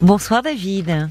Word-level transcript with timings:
Bonsoir 0.00 0.40
David. 0.40 1.10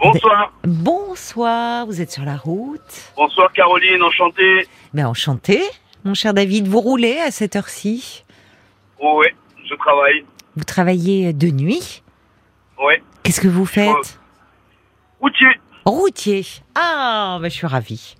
Bonsoir. 0.00 0.52
Bonsoir, 0.64 1.86
vous 1.86 2.00
êtes 2.00 2.10
sur 2.10 2.24
la 2.24 2.36
route. 2.36 2.80
Bonsoir 3.16 3.52
Caroline, 3.52 4.02
enchanté. 4.02 4.66
Ben 4.92 5.06
enchanté, 5.06 5.62
mon 6.04 6.14
cher 6.14 6.34
David. 6.34 6.66
Vous 6.66 6.80
roulez 6.80 7.18
à 7.20 7.30
cette 7.30 7.54
heure-ci? 7.54 8.24
Oh 8.98 9.18
ouais, 9.20 9.34
je 9.64 9.74
travaille. 9.76 10.24
Vous 10.56 10.64
travaillez 10.64 11.32
de 11.32 11.46
nuit? 11.46 12.02
Ouais. 12.82 13.00
Qu'est-ce 13.22 13.40
que 13.40 13.48
vous 13.48 13.66
faites? 13.66 14.18
Routier. 15.20 15.60
Routier. 15.86 16.44
Ah, 16.74 17.38
ben 17.40 17.48
je 17.48 17.54
suis 17.54 17.66
ravie 17.68 18.16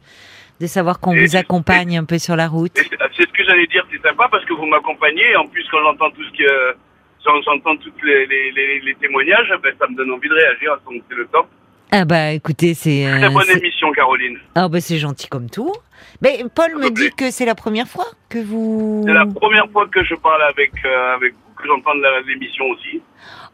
de 0.61 0.69
savoir 0.69 1.01
qu'on 1.01 1.14
vous 1.14 1.35
accompagne 1.35 1.98
un 1.98 2.05
peu 2.05 2.19
sur 2.19 2.37
la 2.37 2.46
route. 2.46 2.73
C'est 2.77 2.89
c'est 3.16 3.23
ce 3.23 3.32
que 3.32 3.45
j'allais 3.45 3.66
dire, 3.66 3.85
c'est 3.91 4.01
sympa 4.01 4.29
parce 4.30 4.45
que 4.45 4.53
vous 4.53 4.66
m'accompagnez. 4.66 5.35
En 5.35 5.48
plus, 5.48 5.66
quand 5.73 5.82
j'entends 5.82 6.11
tout 6.12 6.23
ce 6.23 6.39
que. 6.39 6.77
J'entends 7.25 7.77
tous 7.77 7.93
les, 8.04 8.27
les, 8.27 8.52
les, 8.52 8.80
les 8.80 8.95
témoignages, 8.96 9.48
ben, 9.62 9.73
ça 9.79 9.86
me 9.88 9.96
donne 9.96 10.11
envie 10.12 10.29
de 10.29 10.34
réagir, 10.34 10.77
donc 10.86 11.02
c'est 11.09 11.16
le 11.16 11.27
top. 11.27 11.46
Ah 11.91 12.05
bah 12.05 12.32
écoutez, 12.32 12.74
c'est 12.74 13.05
Très 13.09 13.24
euh, 13.24 13.30
bonne 13.30 13.51
émission, 13.56 13.92
Caroline. 13.92 14.38
ah 14.56 14.69
bah 14.69 14.80
c'est 14.80 14.98
gentil 14.98 15.29
comme 15.29 15.48
tout. 15.48 15.73
Mais 16.23 16.42
Paul 16.55 16.77
me 16.77 16.91
dit 16.91 17.10
que 17.16 17.30
c'est 17.30 17.45
la 17.45 17.55
première 17.55 17.87
fois 17.87 18.06
que 18.29 18.38
vous. 18.38 19.02
C'est 19.06 19.12
la 19.12 19.27
première 19.27 19.70
fois 19.70 19.87
que 19.88 20.02
je 20.05 20.15
parle 20.16 20.42
avec, 20.42 20.73
euh, 20.84 21.15
avec 21.15 21.34
vous, 21.34 21.55
que 21.56 21.66
j'entends 21.68 21.92
l'émission 22.27 22.65
aussi. 22.66 23.01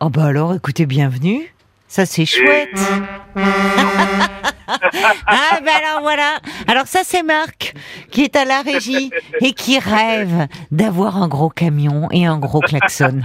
Oh 0.00 0.08
bah 0.08 0.24
alors, 0.24 0.54
écoutez, 0.54 0.86
bienvenue. 0.86 1.52
Ça 1.92 2.06
c'est 2.06 2.24
chouette. 2.24 2.70
ah 3.34 3.48
bah 5.64 5.72
alors 5.84 6.02
voilà. 6.02 6.38
Alors 6.68 6.86
ça 6.86 7.00
c'est 7.02 7.24
Marc 7.24 7.74
qui 8.12 8.22
est 8.22 8.36
à 8.36 8.44
la 8.44 8.62
régie 8.62 9.10
et 9.40 9.50
qui 9.52 9.76
rêve 9.80 10.46
d'avoir 10.70 11.20
un 11.20 11.26
gros 11.26 11.48
camion 11.48 12.06
et 12.12 12.26
un 12.26 12.38
gros 12.38 12.60
klaxon. 12.60 13.22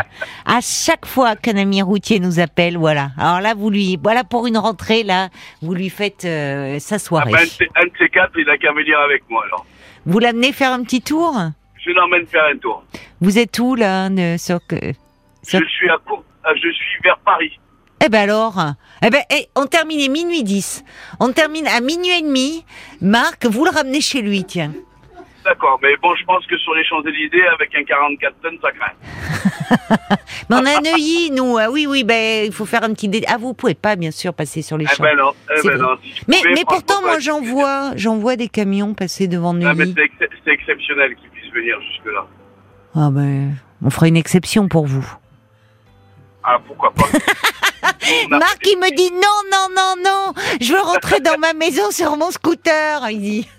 À 0.47 0.61
chaque 0.61 1.05
fois 1.05 1.35
qu'un 1.35 1.57
ami 1.57 1.83
routier 1.83 2.19
nous 2.19 2.39
appelle, 2.39 2.75
voilà. 2.77 3.11
Alors 3.19 3.39
là 3.39 3.53
vous 3.55 3.69
lui, 3.69 3.99
voilà 4.01 4.23
pour 4.23 4.47
une 4.47 4.57
rentrée 4.57 5.03
là, 5.03 5.29
vous 5.61 5.75
lui 5.75 5.91
faites 5.91 6.25
euh, 6.25 6.79
sa 6.79 6.95
Ah 6.95 6.99
soirée. 6.99 7.31
ben, 7.33 7.47
un, 7.75 7.85
de 7.85 7.91
ces- 7.99 8.09
quatre, 8.09 8.31
il 8.39 8.49
a 8.49 8.57
qu'à 8.57 8.71
venir 8.73 8.97
avec 8.99 9.29
moi 9.29 9.43
alors. 9.45 9.63
Vous 10.07 10.17
l'amenez 10.17 10.51
faire 10.53 10.71
un 10.73 10.81
petit 10.83 11.03
tour? 11.03 11.35
Je 11.85 11.91
l'emmène 11.91 12.25
faire 12.25 12.45
un 12.51 12.57
tour. 12.57 12.83
Vous 13.21 13.37
êtes 13.37 13.59
où 13.59 13.75
là 13.75 14.09
ne- 14.09 14.37
sur 14.37 14.59
sur- 15.43 15.59
Je 15.59 15.65
suis 15.67 15.87
à 15.89 15.97
Cour- 16.03 16.23
ah, 16.43 16.49
je 16.55 16.71
suis 16.71 16.99
vers 17.03 17.19
Paris. 17.19 17.59
Eh 18.05 18.09
ben 18.09 18.21
alors, 18.29 18.55
eh 19.01 19.09
ben, 19.09 19.21
eh, 19.31 19.47
on 19.55 19.65
termine 19.65 19.99
à 20.01 20.11
minuit 20.11 20.43
10. 20.43 20.83
On 21.19 21.31
termine 21.31 21.65
à 21.67 21.81
minuit 21.81 22.11
et 22.19 22.21
demi. 22.21 22.63
Marc, 23.01 23.45
vous 23.45 23.65
le 23.65 23.71
ramenez 23.71 23.99
chez 24.01 24.21
lui, 24.21 24.43
tiens. 24.43 24.71
D'accord, 25.43 25.79
mais 25.81 25.95
bon, 26.01 26.15
je 26.15 26.23
pense 26.25 26.45
que 26.45 26.57
sur 26.57 26.73
les 26.75 26.83
Champs-Élysées, 26.85 27.47
avec 27.47 27.73
un 27.75 27.83
44 27.83 28.35
tonnes, 28.41 28.57
ça 28.61 28.71
craint. 28.71 30.07
Mais 30.49 30.55
on 30.57 30.65
a 30.65 30.77
un 30.79 30.93
œilly, 30.93 31.31
nous. 31.31 31.57
Ah 31.57 31.71
oui, 31.71 31.87
oui, 31.87 32.03
ben, 32.03 32.45
il 32.45 32.51
faut 32.51 32.65
faire 32.65 32.83
un 32.83 32.93
petit 32.93 33.07
dé... 33.09 33.23
Ah, 33.27 33.37
vous 33.39 33.53
pouvez 33.55 33.73
pas, 33.75 33.95
bien 33.95 34.11
sûr, 34.11 34.33
passer 34.33 34.61
sur 34.61 34.77
les 34.77 34.85
Eh 34.85 34.95
champs. 34.95 35.03
ben 35.03 35.15
non, 35.17 35.31
eh 35.49 35.61
ben 35.67 35.75
vrai. 35.75 35.77
non. 35.77 35.97
si 36.03 36.09
je 36.15 36.21
mais, 36.27 36.37
pouvais, 36.37 36.53
mais 36.53 36.63
pourtant, 36.67 37.01
moi, 37.01 37.19
j'en 37.19 37.41
vois, 37.41 37.91
j'en 37.95 38.17
vois 38.17 38.35
des 38.35 38.47
camions 38.49 38.93
passer 38.93 39.27
devant 39.27 39.51
Ah, 39.51 39.73
mais 39.73 39.85
Neuilly. 39.85 39.93
c'est 39.97 40.03
ex- 40.25 40.33
c'est 40.45 40.51
exceptionnel 40.51 41.15
qu'ils 41.15 41.29
puissent 41.29 41.53
venir 41.53 41.79
jusque-là. 41.81 42.25
Ah 42.95 43.09
ben, 43.11 43.53
on 43.83 43.89
fera 43.89 44.07
une 44.07 44.17
exception 44.17 44.67
pour 44.67 44.85
vous. 44.85 45.05
Ah, 46.43 46.59
pourquoi 46.67 46.91
pas 46.93 47.05
Marc, 48.29 48.59
il 48.65 48.77
me 48.77 48.95
dit 48.95 49.11
non, 49.11 49.19
non, 49.51 49.67
non, 49.75 49.93
non, 50.03 50.33
je 50.61 50.73
veux 50.73 50.79
rentrer 50.81 51.19
dans 51.19 51.37
ma 51.37 51.53
maison 51.53 51.89
sur 51.91 52.15
mon 52.17 52.31
scooter, 52.31 53.09
il 53.09 53.21
dit. 53.21 53.49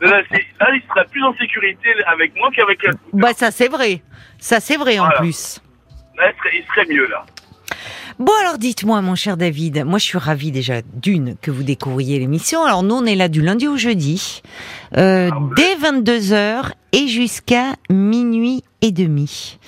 Là, 0.00 0.20
il 0.30 0.82
sera 0.88 1.04
plus 1.10 1.22
en 1.24 1.32
sécurité 1.36 1.88
avec 2.06 2.34
moi 2.36 2.50
qu'avec 2.54 2.82
la 2.82 2.90
Bah, 3.12 3.32
ça, 3.36 3.50
c'est 3.50 3.68
vrai. 3.68 4.02
Ça, 4.38 4.58
c'est 4.60 4.76
vrai, 4.76 4.98
en 4.98 5.08
plus. 5.18 5.60
Là, 6.18 6.30
il 6.30 6.38
serait, 6.38 6.56
il 6.58 6.64
serait 6.66 6.86
mieux, 6.94 7.06
là. 7.08 7.24
Bon 8.18 8.32
alors 8.40 8.58
dites-moi 8.58 9.00
mon 9.00 9.14
cher 9.14 9.38
David, 9.38 9.84
moi 9.86 9.98
je 9.98 10.04
suis 10.04 10.18
ravie 10.18 10.52
déjà 10.52 10.82
d'une 10.92 11.36
que 11.38 11.50
vous 11.50 11.62
découvriez 11.62 12.18
l'émission. 12.18 12.62
Alors 12.62 12.82
nous 12.82 12.94
on 12.94 13.06
est 13.06 13.14
là 13.14 13.28
du 13.28 13.40
lundi 13.40 13.66
au 13.66 13.78
jeudi, 13.78 14.42
euh, 14.98 15.30
Ah 15.32 15.38
dès 15.56 15.74
22h 15.76 16.72
et 16.92 17.08
jusqu'à 17.08 17.72
minuit 17.88 18.62
et 18.82 18.92
demi. 18.92 19.58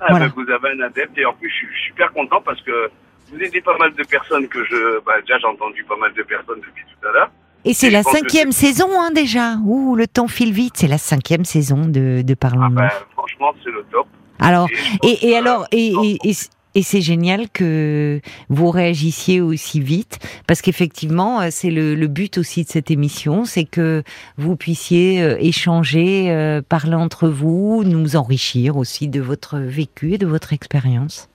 Ah, 0.00 0.08
Voilà. 0.10 0.28
ben, 0.28 0.34
vous 0.36 0.50
avez 0.52 0.78
un 0.78 0.84
adepte 0.86 1.16
et 1.16 1.24
en 1.24 1.32
plus, 1.32 1.48
je 1.48 1.54
suis 1.66 1.86
super 1.88 2.12
content 2.12 2.42
parce 2.44 2.60
que 2.60 2.90
vous 3.32 3.38
aidez 3.40 3.60
pas 3.60 3.76
mal 3.78 3.92
de 3.94 4.02
personnes 4.04 4.46
que 4.48 4.64
je... 4.64 5.00
Bah, 5.04 5.12
déjà, 5.22 5.38
j'ai 5.38 5.46
entendu 5.46 5.84
pas 5.84 5.96
mal 5.96 6.12
de 6.14 6.22
personnes 6.22 6.60
depuis 6.60 6.84
tout 6.84 7.08
à 7.08 7.12
l'heure. 7.12 7.30
Et 7.66 7.72
c'est 7.72 7.90
la 7.90 8.02
cinquième 8.02 8.52
saison 8.52 8.88
hein, 9.00 9.10
déjà. 9.10 9.56
Ouh, 9.64 9.96
le 9.96 10.06
temps 10.06 10.28
file 10.28 10.52
vite, 10.52 10.74
c'est 10.76 10.86
la 10.88 10.98
cinquième 10.98 11.44
saison 11.46 11.86
de, 11.86 12.20
de 12.22 12.32
Ah, 12.32 12.36
Parlons-nous. 12.36 12.74
ben, 12.76 12.90
franchement, 13.12 13.52
c'est 13.64 13.70
le 13.70 13.84
top. 13.90 14.06
alors, 14.38 14.68
Et, 14.70 14.98
pense 14.98 15.22
et, 15.22 15.28
et 15.30 15.36
alors, 15.36 15.66
et, 15.72 15.92
et, 16.02 16.18
et, 16.28 16.34
et 16.74 16.82
c'est 16.82 17.00
génial 17.00 17.48
que 17.48 18.20
vous 18.50 18.68
réagissiez 18.70 19.40
aussi 19.40 19.80
vite, 19.80 20.18
parce 20.46 20.60
qu'effectivement, 20.60 21.40
euh, 21.40 21.48
c'est 21.50 21.70
le, 21.70 21.94
le 21.94 22.06
but 22.06 22.36
aussi 22.36 22.64
de 22.64 22.68
cette 22.68 22.90
émission, 22.90 23.44
c'est 23.46 23.64
que 23.64 24.02
vous 24.36 24.56
puissiez 24.56 25.22
euh, 25.22 25.36
échanger, 25.40 26.30
euh, 26.32 26.60
parler 26.60 26.96
entre 26.96 27.28
vous, 27.28 27.82
nous 27.86 28.16
enrichir 28.16 28.76
aussi 28.76 29.08
de 29.08 29.22
votre 29.22 29.56
vécu 29.58 30.12
et 30.14 30.18
de 30.18 30.26
votre 30.26 30.52
expérience. 30.52 31.28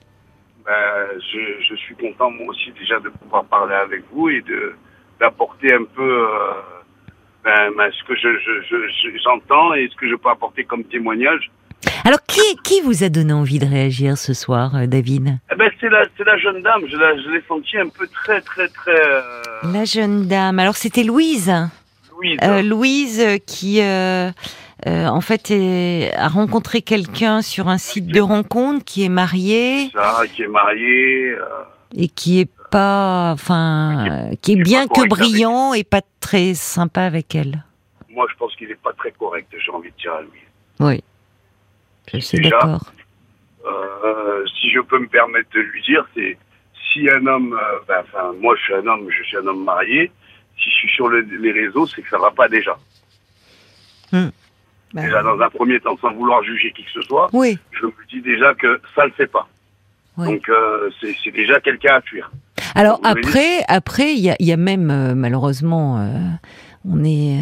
Ben, 0.69 1.19
je, 1.33 1.39
je 1.67 1.75
suis 1.83 1.95
content 1.95 2.29
moi 2.29 2.45
aussi 2.49 2.71
déjà 2.79 2.99
de 2.99 3.09
pouvoir 3.09 3.43
parler 3.45 3.73
avec 3.73 4.03
vous 4.13 4.29
et 4.29 4.41
de 4.41 4.75
d'apporter 5.19 5.73
un 5.73 5.83
peu 5.95 6.11
euh, 6.27 6.27
ben, 7.43 7.71
ben, 7.75 7.89
ce 7.91 8.03
que 8.07 8.15
je, 8.15 8.29
je, 8.45 8.53
je- 8.69 8.87
je- 8.87 9.17
j'entends 9.23 9.73
et 9.73 9.89
ce 9.91 9.95
que 9.95 10.07
je 10.07 10.15
peux 10.15 10.29
apporter 10.29 10.63
comme 10.65 10.83
témoignage. 10.83 11.49
Alors, 12.05 12.19
qui, 12.27 12.41
qui 12.63 12.81
vous 12.81 13.03
a 13.03 13.09
donné 13.09 13.33
envie 13.33 13.57
de 13.57 13.65
réagir 13.65 14.17
ce 14.17 14.33
soir, 14.33 14.75
euh, 14.75 14.85
David? 14.85 15.39
Eh 15.51 15.55
ben, 15.55 15.71
c'est 15.79 15.89
la, 15.89 16.05
c'est 16.17 16.23
la 16.23 16.37
jeune 16.37 16.61
dame, 16.61 16.81
je, 16.87 16.95
la, 16.97 17.17
je 17.17 17.29
l'ai 17.29 17.41
sentie 17.47 17.77
un 17.77 17.89
peu 17.89 18.05
très, 18.07 18.39
très, 18.41 18.67
très... 18.67 18.91
euh, 18.91 19.31
La 19.73 19.85
jeune 19.85 20.27
dame. 20.27 20.59
Alors, 20.59 20.75
c'était 20.75 21.03
Louise. 21.03 21.51
Louise. 22.15 22.37
Euh, 22.43 22.61
Louise 22.61 23.25
qui, 23.47 23.81
euh, 23.81 24.29
euh, 24.87 25.07
en 25.07 25.21
fait, 25.21 25.51
est- 25.51 26.13
a 26.15 26.27
rencontré 26.27 26.81
quelqu'un 26.81 27.41
sur 27.41 27.67
un 27.67 27.77
site 27.77 28.07
de 28.07 28.21
rencontre 28.21 28.83
qui 28.85 29.03
est 29.03 29.09
marié 29.09 29.89
ça, 29.93 30.21
qui 30.33 30.43
est 30.43 30.47
mariée. 30.47 31.31
euh, 31.31 31.45
et 31.95 32.07
qui 32.07 32.39
est 32.39 32.49
pas, 32.71 33.31
enfin, 33.33 34.05
euh, 34.07 34.35
qui 34.41 34.51
est 34.53 34.55
qui 34.55 34.59
est 34.61 34.63
bien 34.63 34.87
que 34.87 34.99
avec- 34.99 35.09
brillant 35.09 35.73
et 35.73 35.83
pas 35.83 36.01
très 36.19 36.53
sympa 36.53 37.01
avec 37.01 37.33
elle. 37.35 37.63
moi, 38.09 38.27
je 38.31 38.35
pense 38.37 38.55
qu'il 38.57 38.67
n'est 38.67 38.75
pas 38.75 38.91
très 38.93 39.11
correct, 39.11 39.47
j'ai 39.57 39.71
envie 39.71 39.89
de 39.91 39.95
dire 39.97 40.13
à 40.13 40.21
lui. 40.21 40.29
Oui, 40.79 41.03
je 42.13 42.19
suis 42.19 42.39
d'accord. 42.41 42.91
Euh, 43.65 44.45
si 44.59 44.69
je 44.71 44.79
peux 44.81 44.99
me 44.99 45.07
permettre 45.07 45.49
de 45.53 45.59
lui 45.61 45.81
dire, 45.83 46.05
c'est 46.15 46.37
si 46.91 47.09
un 47.09 47.25
homme, 47.27 47.53
euh, 47.53 47.79
ben, 47.87 48.03
enfin, 48.03 48.33
moi 48.39 48.55
je 48.57 48.61
suis 48.63 48.73
un 48.73 48.85
homme, 48.87 49.07
je 49.09 49.23
suis 49.23 49.37
un 49.37 49.47
homme 49.47 49.63
marié, 49.63 50.11
si 50.57 50.69
je 50.69 50.75
suis 50.75 50.89
sur 50.89 51.07
le- 51.07 51.21
les 51.21 51.51
réseaux, 51.51 51.85
c'est 51.87 52.01
que 52.01 52.09
ça 52.09 52.17
va 52.17 52.31
pas 52.31 52.47
déjà. 52.49 52.77
Bah, 54.93 55.01
Déjà, 55.03 55.21
dans 55.21 55.39
un 55.39 55.49
premier 55.49 55.79
temps, 55.79 55.95
sans 56.01 56.11
vouloir 56.13 56.43
juger 56.43 56.71
qui 56.75 56.83
que 56.83 56.91
ce 56.91 57.01
soit, 57.03 57.29
oui, 57.33 57.57
je 57.71 57.85
me 57.85 57.91
dis 58.09 58.21
déjà 58.21 58.53
que 58.55 58.81
ça 58.95 59.05
le 59.05 59.11
fait 59.11 59.27
pas. 59.27 59.47
Oui. 60.17 60.25
Donc, 60.27 60.49
euh, 60.49 60.89
c'est 61.01 61.31
déjà 61.31 61.59
quelqu'un 61.59 61.95
à 61.95 62.01
fuir. 62.01 62.31
Alors 62.75 62.99
Vous 63.03 63.07
après, 63.07 63.63
après, 63.67 64.13
il 64.13 64.19
y 64.19 64.29
a, 64.29 64.35
il 64.39 64.47
y 64.47 64.51
a 64.51 64.57
même 64.57 64.89
euh, 64.91 65.15
malheureusement, 65.15 65.99
euh, 65.99 66.07
on 66.89 67.03
est, 67.05 67.37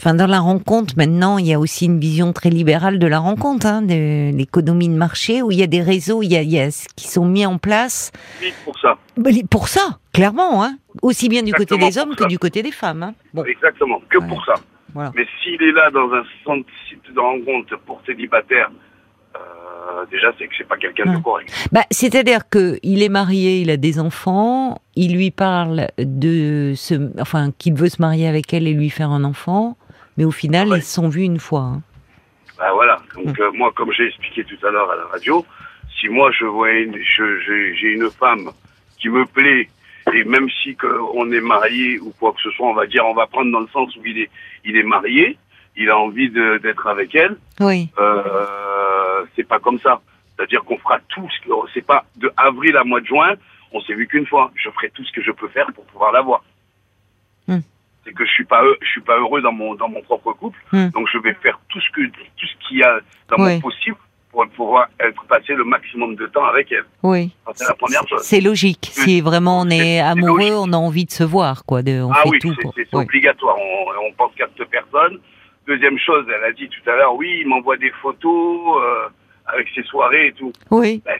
enfin 0.00 0.14
dans 0.14 0.26
la 0.26 0.40
rencontre 0.40 0.94
maintenant, 0.96 1.38
il 1.38 1.46
y 1.46 1.52
a 1.54 1.58
aussi 1.60 1.84
une 1.86 2.00
vision 2.00 2.32
très 2.32 2.50
libérale 2.50 2.98
de 2.98 3.06
la 3.06 3.18
rencontre, 3.20 3.66
hein, 3.66 3.82
de 3.82 4.34
l'économie 4.36 4.88
de 4.88 4.96
marché 4.96 5.42
où 5.42 5.50
il 5.52 5.58
y 5.58 5.62
a 5.62 5.66
des 5.68 5.82
réseaux, 5.82 6.22
il 6.22 6.32
y 6.32 6.36
a, 6.36 6.42
y 6.42 6.68
qui 6.96 7.08
sont 7.08 7.26
mis 7.26 7.46
en 7.46 7.58
place 7.58 8.10
Oui, 8.40 8.52
pour 8.64 8.78
ça. 8.80 8.96
Bah, 9.16 9.30
pour 9.50 9.68
ça, 9.68 9.98
clairement, 10.12 10.64
hein, 10.64 10.76
aussi 11.02 11.28
bien 11.28 11.42
du 11.42 11.52
côté 11.52 11.76
des 11.78 11.98
hommes 11.98 12.16
que 12.16 12.24
ça. 12.24 12.28
du 12.28 12.38
côté 12.38 12.62
des 12.62 12.72
femmes. 12.72 13.02
Hein. 13.02 13.14
Bon, 13.34 13.44
Exactement, 13.44 14.00
que 14.08 14.18
Ouais. 14.18 14.26
pour 14.26 14.44
ça. 14.44 14.54
Voilà. 14.94 15.10
Mais 15.14 15.26
s'il 15.42 15.62
est 15.62 15.72
là 15.72 15.90
dans 15.90 16.12
un 16.12 16.24
centre- 16.44 16.68
de 17.14 17.20
rencontre 17.20 17.78
pour 17.86 18.00
célibataire, 18.06 18.70
euh, 19.34 20.04
déjà, 20.10 20.32
c'est 20.38 20.46
que 20.46 20.54
c'est 20.56 20.68
pas 20.68 20.76
quelqu'un 20.76 21.12
de 21.12 21.18
correct. 21.22 21.50
Bah, 21.72 21.82
c'est-à-dire 21.90 22.48
que 22.48 22.78
il 22.82 23.02
est 23.02 23.08
marié, 23.08 23.60
il 23.60 23.70
a 23.70 23.76
des 23.76 23.98
enfants, 23.98 24.78
il 24.96 25.14
lui 25.16 25.30
parle 25.30 25.88
de 25.98 26.74
se, 26.76 26.94
enfin, 27.20 27.50
qu'il 27.58 27.74
veut 27.74 27.88
se 27.88 28.00
marier 28.00 28.28
avec 28.28 28.52
elle 28.52 28.66
et 28.66 28.72
lui 28.74 28.90
faire 28.90 29.10
un 29.10 29.24
enfant, 29.24 29.76
mais 30.16 30.24
au 30.24 30.30
final, 30.30 30.68
Ouais. 30.68 30.78
ils 30.78 30.82
se 30.82 30.94
sont 30.94 31.08
vus 31.08 31.22
une 31.24 31.38
fois. 31.40 31.60
hein. 31.62 31.82
Ben 32.58 32.70
voilà. 32.74 32.98
Donc 33.16 33.38
euh, 33.40 33.50
moi, 33.54 33.72
comme 33.74 33.90
j'ai 33.92 34.06
expliqué 34.06 34.44
tout 34.44 34.66
à 34.66 34.70
l'heure 34.70 34.90
à 34.92 34.96
la 34.96 35.04
radio, 35.06 35.44
si 35.98 36.08
moi 36.08 36.30
je 36.38 36.44
vois 36.44 36.70
une, 36.70 36.96
j'ai 36.96 37.88
une 37.94 38.08
femme 38.10 38.50
qui 39.00 39.08
me 39.08 39.24
plaît 39.26 39.68
et 40.12 40.24
même 40.24 40.48
si 40.62 40.74
que 40.74 40.86
on 41.14 41.30
est 41.32 41.40
marié 41.40 41.98
ou 42.00 42.12
quoi 42.18 42.32
que 42.32 42.40
ce 42.40 42.50
soit, 42.50 42.66
on 42.66 42.74
va 42.74 42.86
dire, 42.86 43.04
on 43.06 43.14
va 43.14 43.26
prendre 43.26 43.50
dans 43.50 43.60
le 43.60 43.68
sens 43.68 43.94
où 43.96 44.04
il 44.04 44.18
est, 44.18 44.30
il 44.64 44.76
est 44.76 44.82
marié, 44.82 45.38
il 45.76 45.90
a 45.90 45.98
envie 45.98 46.30
d'être 46.30 46.86
avec 46.86 47.14
elle. 47.14 47.36
Oui. 47.60 47.88
Euh, 47.98 49.24
c'est 49.34 49.46
pas 49.46 49.58
comme 49.58 49.78
ça. 49.80 50.00
C'est-à-dire 50.36 50.64
qu'on 50.64 50.78
fera 50.78 50.98
tout. 51.08 51.28
Ce 51.30 51.46
que, 51.46 51.52
c'est 51.72 51.86
pas 51.86 52.04
de 52.16 52.32
avril 52.36 52.76
à 52.76 52.84
mois 52.84 53.00
de 53.00 53.06
juin. 53.06 53.34
On 53.72 53.80
s'est 53.80 53.94
vu 53.94 54.06
qu'une 54.06 54.26
fois. 54.26 54.50
Je 54.54 54.68
ferai 54.70 54.90
tout 54.90 55.04
ce 55.04 55.12
que 55.12 55.22
je 55.22 55.30
peux 55.30 55.48
faire 55.48 55.72
pour 55.72 55.84
pouvoir 55.86 56.12
l'avoir. 56.12 56.44
Hmm. 57.48 57.60
C'est 58.04 58.12
que 58.12 58.24
je 58.24 58.30
suis 58.30 58.44
pas, 58.44 58.62
je 58.80 58.88
suis 58.88 59.00
pas 59.00 59.18
heureux 59.18 59.40
dans 59.40 59.52
mon 59.52 59.74
dans 59.74 59.88
mon 59.88 60.02
propre 60.02 60.32
couple. 60.32 60.58
Hmm. 60.72 60.88
Donc 60.88 61.08
je 61.12 61.18
vais 61.18 61.34
faire 61.34 61.58
tout 61.68 61.80
ce 61.80 61.90
que 61.90 62.06
tout 62.06 62.46
ce 62.46 62.68
qu'il 62.68 62.78
y 62.78 62.82
a 62.82 62.98
dans 63.28 63.38
mon 63.38 63.60
possible 63.60 63.96
pour 64.32 64.48
pouvoir 64.48 64.88
être 64.98 65.22
passé 65.26 65.54
le 65.54 65.64
maximum 65.64 66.16
de 66.16 66.26
temps 66.26 66.44
avec 66.46 66.72
elle. 66.72 66.84
Oui. 67.02 67.30
C'est 67.54 67.68
la 67.68 67.74
première 67.74 68.08
chose. 68.08 68.22
C'est 68.22 68.40
logique. 68.40 68.88
Si 68.90 69.20
vraiment 69.20 69.60
on 69.60 69.68
est, 69.68 70.00
amoureux, 70.00 70.54
on 70.56 70.72
a 70.72 70.76
envie 70.76 71.04
de 71.04 71.10
se 71.10 71.22
voir, 71.22 71.64
quoi. 71.66 71.82
De, 71.82 72.00
on 72.02 72.10
ah 72.10 72.22
fait 72.22 72.28
oui, 72.30 72.38
tout 72.38 72.54
c'est 72.74 72.94
obligatoire. 72.94 73.56
On, 73.58 74.08
on 74.08 74.12
pense 74.14 74.32
qu'à 74.34 74.46
cette 74.56 74.70
personne. 74.70 75.18
Deuxième 75.66 75.98
chose, 75.98 76.26
elle 76.34 76.42
a 76.44 76.52
dit 76.52 76.68
tout 76.68 76.90
à 76.90 76.96
l'heure, 76.96 77.14
oui, 77.14 77.38
il 77.42 77.46
m'envoie 77.46 77.76
des 77.76 77.90
photos 78.02 78.82
euh, 78.82 79.08
avec 79.46 79.68
ses 79.74 79.82
soirées 79.84 80.28
et 80.28 80.32
tout. 80.32 80.52
Oui. 80.70 81.02
Ben, 81.04 81.18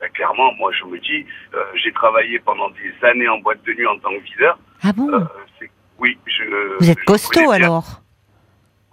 ben, 0.00 0.10
clairement, 0.10 0.52
moi, 0.58 0.70
je 0.78 0.84
me 0.84 0.98
dis, 0.98 1.24
euh, 1.54 1.62
j'ai 1.82 1.92
travaillé 1.92 2.38
pendant 2.40 2.68
des 2.70 3.08
années 3.08 3.28
en 3.28 3.38
boîte 3.38 3.62
de 3.64 3.72
nuit 3.72 3.86
en 3.86 3.98
tant 3.98 4.10
que 4.10 4.22
videur. 4.24 4.58
Ah 4.82 4.92
bon? 4.92 5.08
Euh, 5.12 5.20
Oui, 5.98 6.18
je. 6.26 6.76
Vous 6.78 6.90
êtes 6.90 6.98
je 6.98 7.04
costaud 7.04 7.50
alors? 7.50 8.02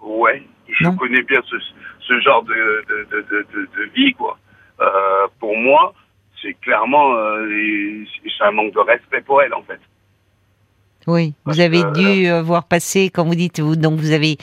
Ouais, 0.01 0.43
je 0.69 0.83
Non? 0.83 0.95
connais 0.95 1.23
bien 1.23 1.41
ce, 1.49 1.55
ce 2.07 2.19
genre 2.21 2.43
de, 2.43 2.53
de, 2.89 3.07
de, 3.11 3.45
de, 3.77 3.83
vie, 3.95 4.13
quoi. 4.13 4.37
Euh, 4.79 5.27
pour 5.39 5.55
moi, 5.57 5.93
c'est 6.41 6.53
clairement, 6.61 7.15
euh, 7.15 8.03
c'est 8.37 8.43
un 8.45 8.51
manque 8.51 8.73
de 8.73 8.79
respect 8.79 9.21
pour 9.21 9.41
elle, 9.41 9.53
en 9.53 9.63
fait. 9.63 9.79
Oui. 11.07 11.33
Parce 11.43 11.57
Vous 11.57 11.61
avez 11.63 11.81
que- 11.81 11.93
dû 11.93 12.27
euh, 12.29 12.41
voir 12.41 12.67
passer, 12.67 13.09
quand 13.09 13.25
vous 13.25 13.35
dites, 13.35 13.59
vous, 13.59 13.75
donc 13.75 13.99
vous 13.99 14.11
avez 14.11 14.37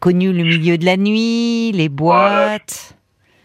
connu 0.00 0.32
le 0.32 0.42
milieu 0.44 0.76
de 0.78 0.84
la 0.84 0.96
nuit, 0.96 1.72
les 1.72 1.88
boîtes. 1.88 2.96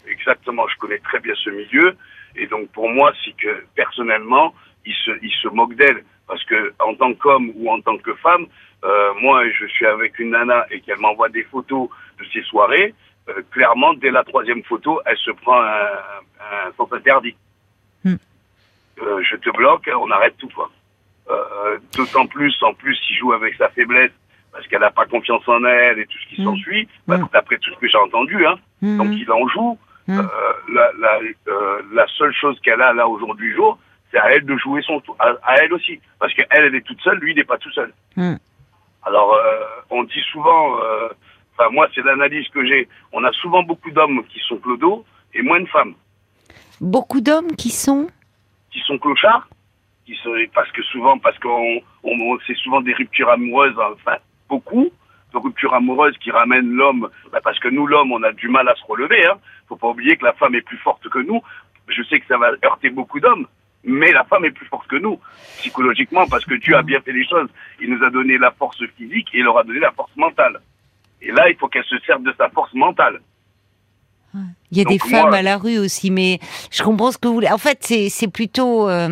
Exactement, 0.08 0.66
je 0.68 0.76
connais 0.78 0.98
très 0.98 1.20
bien 1.20 1.34
ce 1.36 1.50
milieu, 1.50 1.96
et 2.36 2.46
donc 2.46 2.68
pour 2.70 2.88
moi, 2.88 3.12
c'est 3.24 3.34
que 3.36 3.64
personnellement, 3.74 4.54
il 4.84 4.94
se, 4.94 5.10
il 5.22 5.30
se 5.42 5.48
moque 5.48 5.74
d'elle, 5.74 6.02
parce 6.26 6.42
que 6.44 6.72
en 6.80 6.94
tant 6.94 7.14
qu'homme 7.14 7.52
ou 7.56 7.70
en 7.70 7.80
tant 7.80 7.98
que 7.98 8.14
femme, 8.14 8.46
euh, 8.84 9.12
moi, 9.20 9.42
je 9.50 9.66
suis 9.66 9.86
avec 9.86 10.18
une 10.18 10.30
nana 10.30 10.66
et 10.70 10.80
qu'elle 10.80 10.98
m'envoie 10.98 11.28
des 11.28 11.44
photos 11.44 11.88
de 12.18 12.24
ses 12.32 12.42
soirées. 12.42 12.94
Euh, 13.28 13.42
clairement, 13.50 13.94
dès 13.94 14.10
la 14.10 14.24
troisième 14.24 14.62
photo, 14.64 15.00
elle 15.06 15.16
se 15.18 15.30
prend 15.32 15.60
un, 15.60 15.88
un 16.40 16.72
sens 16.76 16.92
interdit. 16.92 17.36
Hmm. 18.04 18.14
Euh, 19.02 19.22
je 19.22 19.36
te 19.36 19.50
bloque, 19.50 19.90
on 19.94 20.10
arrête 20.10 20.36
tout, 20.38 20.48
quoi. 20.54 20.70
Euh, 21.30 21.78
D'autant 21.96 22.26
plus, 22.26 22.54
en 22.62 22.72
plus, 22.74 22.98
il 23.10 23.16
joue 23.16 23.32
avec 23.32 23.54
sa 23.56 23.68
faiblesse 23.70 24.12
parce 24.52 24.66
qu'elle 24.68 24.80
n'a 24.80 24.90
pas 24.90 25.06
confiance 25.06 25.46
en 25.48 25.62
elle 25.64 25.98
et 25.98 26.06
tout 26.06 26.18
ce 26.18 26.34
qui 26.34 26.40
Hmm. 26.42 26.44
s'ensuit. 26.46 26.88
Bah, 27.06 27.18
Hmm. 27.18 27.26
D'après 27.32 27.58
tout 27.58 27.70
ce 27.74 27.78
que 27.78 27.88
j'ai 27.88 27.98
entendu, 27.98 28.46
hein. 28.46 28.56
Mhm. 28.82 28.96
Donc 28.98 29.08
il 29.18 29.30
en 29.32 29.46
joue. 29.48 29.78
Mm. 30.08 30.20
Euh, 30.20 30.22
la, 30.72 30.90
la, 31.00 31.18
euh, 31.48 31.82
la 31.92 32.06
seule 32.16 32.32
chose 32.32 32.60
qu'elle 32.60 32.80
a 32.80 32.92
là 32.92 33.08
aujourd'hui 33.08 33.52
jour, 33.54 33.76
c'est 34.12 34.18
à 34.18 34.30
elle 34.30 34.44
de 34.46 34.56
jouer 34.56 34.80
son 34.82 35.00
tour, 35.00 35.16
à, 35.18 35.32
à 35.42 35.56
elle 35.56 35.72
aussi, 35.72 35.98
parce 36.20 36.32
qu'elle 36.32 36.46
elle 36.50 36.74
est 36.76 36.82
toute 36.86 37.00
seule, 37.00 37.18
lui 37.18 37.32
il 37.32 37.36
n'est 37.36 37.42
pas 37.42 37.58
tout 37.58 37.72
seul. 37.72 37.92
Mm. 38.14 38.36
Alors 39.02 39.34
euh, 39.34 39.64
on 39.90 40.04
dit 40.04 40.22
souvent, 40.30 40.78
euh, 40.80 41.08
enfin 41.58 41.70
moi 41.70 41.88
c'est 41.94 42.04
l'analyse 42.04 42.48
que 42.48 42.64
j'ai, 42.66 42.88
on 43.12 43.24
a 43.24 43.32
souvent 43.32 43.62
beaucoup 43.62 43.90
d'hommes 43.90 44.22
qui 44.28 44.40
sont 44.40 44.56
clodos 44.58 45.04
et 45.34 45.42
moins 45.42 45.60
de 45.60 45.66
femmes 45.66 45.94
Beaucoup 46.80 47.20
d'hommes 47.22 47.52
qui 47.56 47.70
sont. 47.70 48.06
qui 48.70 48.80
sont 48.80 48.98
clochards, 48.98 49.48
qui 50.04 50.14
sont 50.22 50.34
parce 50.54 50.70
que 50.72 50.82
souvent 50.82 51.18
parce 51.18 51.38
qu'on 51.38 51.80
on, 52.02 52.12
on- 52.20 52.38
c'est 52.46 52.56
souvent 52.56 52.80
des 52.82 52.92
ruptures 52.92 53.30
amoureuses, 53.30 53.74
enfin 53.78 54.16
beaucoup 54.48 54.90
de 55.32 55.38
ruptures 55.38 55.72
amoureuses 55.74 56.16
qui 56.18 56.30
ramènent 56.30 56.70
l'homme, 56.72 57.08
bah, 57.32 57.40
parce 57.42 57.58
que 57.58 57.68
nous 57.68 57.86
l'homme 57.86 58.12
on 58.12 58.22
a 58.22 58.32
du 58.32 58.48
mal 58.48 58.68
à 58.68 58.74
se 58.74 58.84
relever. 58.84 59.24
Hein. 59.26 59.38
Faut 59.68 59.76
pas 59.76 59.88
oublier 59.88 60.16
que 60.16 60.24
la 60.24 60.34
femme 60.34 60.54
est 60.54 60.60
plus 60.60 60.76
forte 60.78 61.08
que 61.08 61.18
nous. 61.18 61.40
Je 61.88 62.02
sais 62.04 62.20
que 62.20 62.26
ça 62.26 62.36
va 62.36 62.50
heurter 62.64 62.90
beaucoup 62.90 63.20
d'hommes, 63.20 63.46
mais 63.84 64.12
la 64.12 64.24
femme 64.24 64.44
est 64.44 64.50
plus 64.50 64.66
forte 64.66 64.86
que 64.88 64.96
nous 64.96 65.18
psychologiquement 65.58 66.26
parce 66.28 66.44
que 66.44 66.54
Dieu 66.54 66.76
a 66.76 66.82
bien 66.82 67.00
fait 67.00 67.12
les 67.12 67.24
choses. 67.26 67.48
Il 67.80 67.90
nous 67.90 68.04
a 68.04 68.10
donné 68.10 68.36
la 68.38 68.50
force 68.50 68.84
physique 68.96 69.28
et 69.32 69.38
il 69.38 69.44
leur 69.44 69.58
a 69.58 69.64
donné 69.64 69.80
la 69.80 69.92
force 69.92 70.14
mentale. 70.16 70.60
Et 71.26 71.32
là, 71.32 71.48
il 71.50 71.56
faut 71.56 71.68
qu'elle 71.68 71.84
se 71.84 71.98
serve 72.06 72.22
de 72.22 72.32
sa 72.38 72.48
force 72.50 72.72
mentale. 72.74 73.20
Il 74.70 74.76
y 74.76 74.80
a 74.82 74.84
Donc, 74.84 74.92
des 74.92 74.98
femmes 74.98 75.32
à 75.32 75.40
la 75.40 75.56
rue 75.56 75.78
aussi, 75.78 76.10
mais 76.10 76.40
je 76.70 76.82
comprends 76.82 77.10
ce 77.10 77.16
que 77.16 77.26
vous 77.26 77.34
voulez. 77.34 77.48
En 77.50 77.56
fait, 77.56 77.78
c'est 78.10 78.28
plutôt 78.30 78.86
euh, 78.88 79.08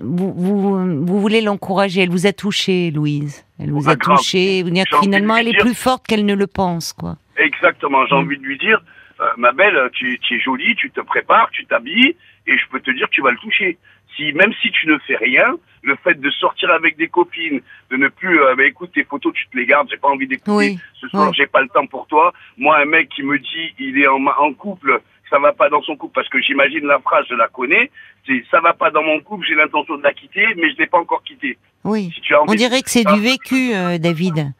vous, 0.00 0.32
vous 0.32 1.04
vous 1.04 1.20
voulez 1.20 1.42
l'encourager. 1.42 2.00
Elle 2.02 2.08
vous 2.10 2.26
a 2.26 2.32
touché, 2.32 2.90
Louise. 2.90 3.44
Elle 3.58 3.70
vous 3.70 3.90
a 3.90 3.96
touché. 3.96 4.64
Finalement, 5.02 5.36
elle 5.36 5.48
est 5.48 5.52
dire- 5.52 5.60
plus 5.60 5.74
forte 5.74 6.06
qu'elle 6.06 6.24
ne 6.24 6.34
le 6.34 6.46
pense, 6.46 6.94
quoi. 6.94 7.16
Exactement, 7.36 8.06
j'ai 8.06 8.14
Mm. 8.14 8.18
envie 8.18 8.38
de 8.38 8.42
lui 8.44 8.56
dire, 8.58 8.82
euh, 9.22 9.26
ma 9.36 9.52
belle, 9.52 9.90
tu, 9.92 10.18
tu 10.18 10.34
es 10.36 10.40
jolie, 10.40 10.74
tu 10.76 10.90
te 10.90 11.00
prépares, 11.00 11.50
tu 11.52 11.64
t'habilles, 11.66 12.16
et 12.46 12.58
je 12.58 12.68
peux 12.70 12.80
te 12.80 12.90
dire 12.90 13.06
que 13.08 13.14
tu 13.14 13.22
vas 13.22 13.30
le 13.30 13.38
toucher. 13.38 13.78
Si 14.16 14.32
même 14.34 14.52
si 14.60 14.70
tu 14.72 14.86
ne 14.88 14.98
fais 14.98 15.16
rien, 15.16 15.56
le 15.82 15.96
fait 16.04 16.20
de 16.20 16.30
sortir 16.30 16.70
avec 16.70 16.96
des 16.98 17.08
copines, 17.08 17.60
de 17.90 17.96
ne 17.96 18.08
plus, 18.08 18.40
euh, 18.42 18.54
bah, 18.56 18.64
écoute, 18.66 18.90
tes 18.92 19.04
photos, 19.04 19.32
tu 19.34 19.48
te 19.48 19.56
les 19.56 19.64
gardes, 19.66 19.88
j'ai 19.90 19.96
pas 19.96 20.08
envie 20.08 20.26
d'écouter. 20.26 20.50
Oui, 20.50 20.78
Ce 21.00 21.08
soir, 21.08 21.28
oui. 21.28 21.34
j'ai 21.36 21.46
pas 21.46 21.62
le 21.62 21.68
temps 21.68 21.86
pour 21.86 22.06
toi. 22.06 22.32
Moi, 22.58 22.76
un 22.78 22.84
mec 22.84 23.08
qui 23.08 23.22
me 23.22 23.38
dit, 23.38 23.74
il 23.78 23.98
est 23.98 24.06
en, 24.06 24.52
couple, 24.52 25.00
ça 25.30 25.38
va 25.38 25.52
pas 25.52 25.70
dans 25.70 25.80
son 25.82 25.96
couple, 25.96 26.12
parce 26.14 26.28
que 26.28 26.40
j'imagine 26.42 26.86
la 26.86 26.98
phrase, 26.98 27.24
je 27.30 27.34
la 27.34 27.48
connais, 27.48 27.90
c'est 28.26 28.44
ça 28.50 28.60
va 28.60 28.74
pas 28.74 28.90
dans 28.90 29.02
mon 29.02 29.18
couple, 29.20 29.46
j'ai 29.48 29.54
l'intention 29.54 29.96
de 29.96 30.02
la 30.02 30.12
quitter, 30.12 30.46
mais 30.56 30.70
je 30.72 30.76
l'ai 30.78 30.86
pas 30.86 30.98
encore 30.98 31.22
quittée. 31.24 31.56
Oui. 31.84 32.10
Si 32.14 32.20
tu 32.20 32.34
as 32.34 32.42
envie 32.42 32.50
On 32.50 32.54
dirait 32.54 32.82
que 32.82 32.90
c'est 32.90 33.04
Ah. 33.06 33.14
du 33.14 33.20
vécu, 33.22 33.72
euh, 33.74 33.96
David. 33.98 34.52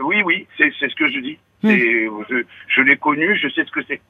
Oui, 0.00 0.22
oui, 0.24 0.46
c'est 0.56 0.72
c'est 0.78 0.88
ce 0.88 0.94
que 0.96 1.08
je 1.08 1.20
dis. 1.20 1.38
Hmm. 1.62 1.68
C'est- 1.70 2.06
Je, 2.30 2.42
je 2.68 2.80
l'ai 2.82 2.96
connu, 2.96 3.36
je 3.36 3.48
sais 3.48 3.64
ce 3.64 3.70
que 3.70 3.80
c'est. 3.88 4.00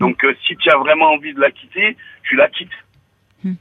Donc, 0.00 0.24
euh, 0.24 0.34
si 0.46 0.56
tu 0.56 0.68
as 0.70 0.76
vraiment 0.76 1.12
envie 1.12 1.32
de 1.34 1.40
la 1.40 1.50
quitter, 1.50 1.96
tu 2.24 2.36
la 2.36 2.48
quittes. 2.48 2.68
Hmm. 3.44 3.52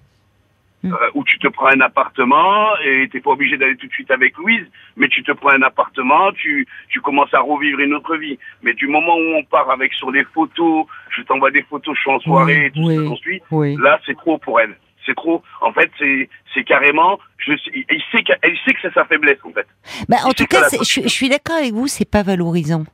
Hmm. 0.84 0.94
Euh, 0.94 1.10
ou 1.16 1.24
tu 1.24 1.38
te 1.40 1.48
prends 1.48 1.68
un 1.68 1.80
appartement 1.82 2.76
et 2.84 3.08
t'es 3.12 3.20
pas 3.20 3.32
obligé 3.32 3.58
d'aller 3.58 3.76
tout 3.78 3.88
de 3.88 3.92
suite 3.92 4.12
avec 4.12 4.38
Louise, 4.38 4.66
mais 4.98 5.08
tu 5.08 5.24
te 5.24 5.32
prends 5.32 5.50
un 5.52 5.62
appartement, 5.62 6.32
tu, 6.34 6.68
tu 6.90 7.02
commences 7.02 7.34
à 7.34 7.40
revivre 7.40 7.80
une 7.80 7.94
autre 7.94 8.16
vie. 8.18 8.38
Mais 8.64 8.74
du 8.74 8.88
moment 8.88 9.16
où 9.16 9.36
on 9.36 9.44
part 9.44 9.70
avec 9.72 9.94
sur 9.94 10.12
les 10.12 10.24
photos, 10.26 10.86
je 11.10 11.22
t'envoie 11.24 11.52
des 11.52 11.64
photos, 11.64 11.96
je 11.96 12.02
suis 12.02 12.12
en 12.12 12.20
soirée, 12.20 12.72
tout 12.74 12.82
oui, 12.82 12.96
ce 12.96 13.02
qu'on 13.08 13.16
suit, 13.18 13.42
Oui. 13.52 13.76
là 13.82 14.00
c'est 14.06 14.18
trop 14.18 14.38
pour 14.38 14.60
elle. 14.60 14.76
C'est 15.06 15.16
trop. 15.16 15.44
En 15.62 15.72
fait, 15.72 15.92
c'est 16.00 16.30
c'est 16.54 16.64
carrément. 16.64 17.20
Je 17.38 17.54
il 17.76 18.02
sait 18.12 18.24
qu'elle 18.24 18.40
elle 18.42 18.58
sait 18.66 18.74
que 18.74 18.80
c'est 18.82 18.94
sa 18.94 19.06
faiblesse 19.06 19.38
en 19.44 19.52
fait. 19.52 19.68
Bah, 20.10 20.18
en 20.26 20.32
tout 20.32 20.46
cas, 20.48 20.68
je, 20.80 20.84
suis- 20.84 21.04
je 21.04 21.08
suis 21.10 21.30
d'accord 21.30 21.58
avec 21.58 21.74
vous, 21.74 21.86
c'est 21.88 22.10
pas 22.10 22.24
valorisant. 22.24 22.86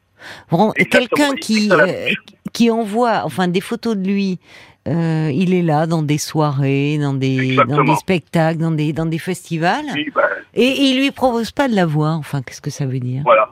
Quelqu'un 0.90 1.36
qui 1.36 1.70
euh, 1.72 2.10
qui 2.54 2.70
envoie, 2.72 3.22
enfin, 3.24 3.48
des 3.48 3.62
photos 3.62 3.96
de 3.98 4.08
lui. 4.08 4.40
euh, 4.88 5.30
il 5.34 5.54
est 5.54 5.62
là 5.62 5.86
dans 5.86 6.02
des 6.02 6.18
soirées, 6.18 6.98
dans 7.00 7.14
des 7.14 7.56
dans 7.68 7.84
des 7.84 7.96
spectacles, 7.96 8.60
dans 8.60 8.72
des 8.72 8.94
dans 8.94 9.06
des 9.06 9.20
festivals, 9.20 9.86
Oui, 9.94 10.10
ben, 10.14 10.22
et, 10.56 10.64
et 10.66 10.84
il 10.92 11.00
lui 11.02 11.12
propose 11.12 11.52
pas 11.52 11.68
de 11.68 11.76
la 11.76 11.86
voir. 11.86 12.18
Enfin, 12.18 12.42
qu'est-ce 12.42 12.62
que 12.62 12.72
ça 12.72 12.86
veut 12.86 13.00
dire? 13.00 13.22
Voilà. 13.24 13.50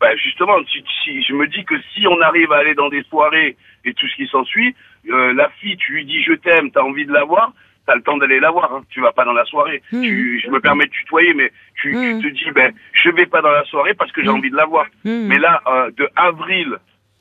Ben 0.00 0.16
justement, 0.16 0.54
si, 0.72 0.82
si- 1.04 1.22
je 1.22 1.34
me 1.34 1.46
dis 1.46 1.62
que 1.64 1.74
si 1.92 2.06
on 2.06 2.18
arrive 2.22 2.50
à 2.52 2.56
aller 2.62 2.74
dans 2.74 2.88
des 2.88 3.02
soirées 3.10 3.56
et 3.84 3.92
tout 3.92 4.06
ce 4.08 4.16
qui 4.16 4.26
s'ensuit, 4.28 4.74
euh, 5.10 5.34
la 5.34 5.50
fille, 5.60 5.76
tu 5.76 5.92
lui 5.92 6.06
dis 6.06 6.22
je 6.22 6.32
t'aime, 6.32 6.70
t'as 6.70 6.80
envie 6.80 7.04
de 7.04 7.12
la 7.12 7.24
voir, 7.24 7.52
t'as 7.86 7.94
le 7.94 8.02
temps 8.02 8.16
d'aller 8.18 8.40
la 8.40 8.50
voir. 8.50 8.72
Hein. 8.74 8.82
Tu 8.90 9.00
vas 9.00 9.12
pas 9.12 9.24
dans 9.24 9.32
la 9.32 9.44
soirée. 9.44 9.82
Tu, 9.90 10.40
je 10.44 10.50
me 10.50 10.60
permets 10.60 10.86
de 10.86 10.90
tutoyer, 10.90 11.34
mais 11.34 11.50
tu, 11.80 11.92
tu 12.20 12.32
te 12.32 12.44
dis 12.44 12.50
ben 12.52 12.72
je 12.92 13.10
vais 13.10 13.26
pas 13.26 13.42
dans 13.42 13.50
la 13.50 13.64
soirée 13.64 13.94
parce 13.94 14.12
que 14.12 14.22
j'ai 14.22 14.28
Mhm. 14.28 14.36
envie 14.36 14.50
de 14.50 14.56
la 14.56 14.66
voir. 14.66 14.86
Hmm. 15.04 15.26
Mais 15.28 15.38
là, 15.38 15.60
euh, 15.66 15.90
de 15.96 16.08
avril 16.16 16.76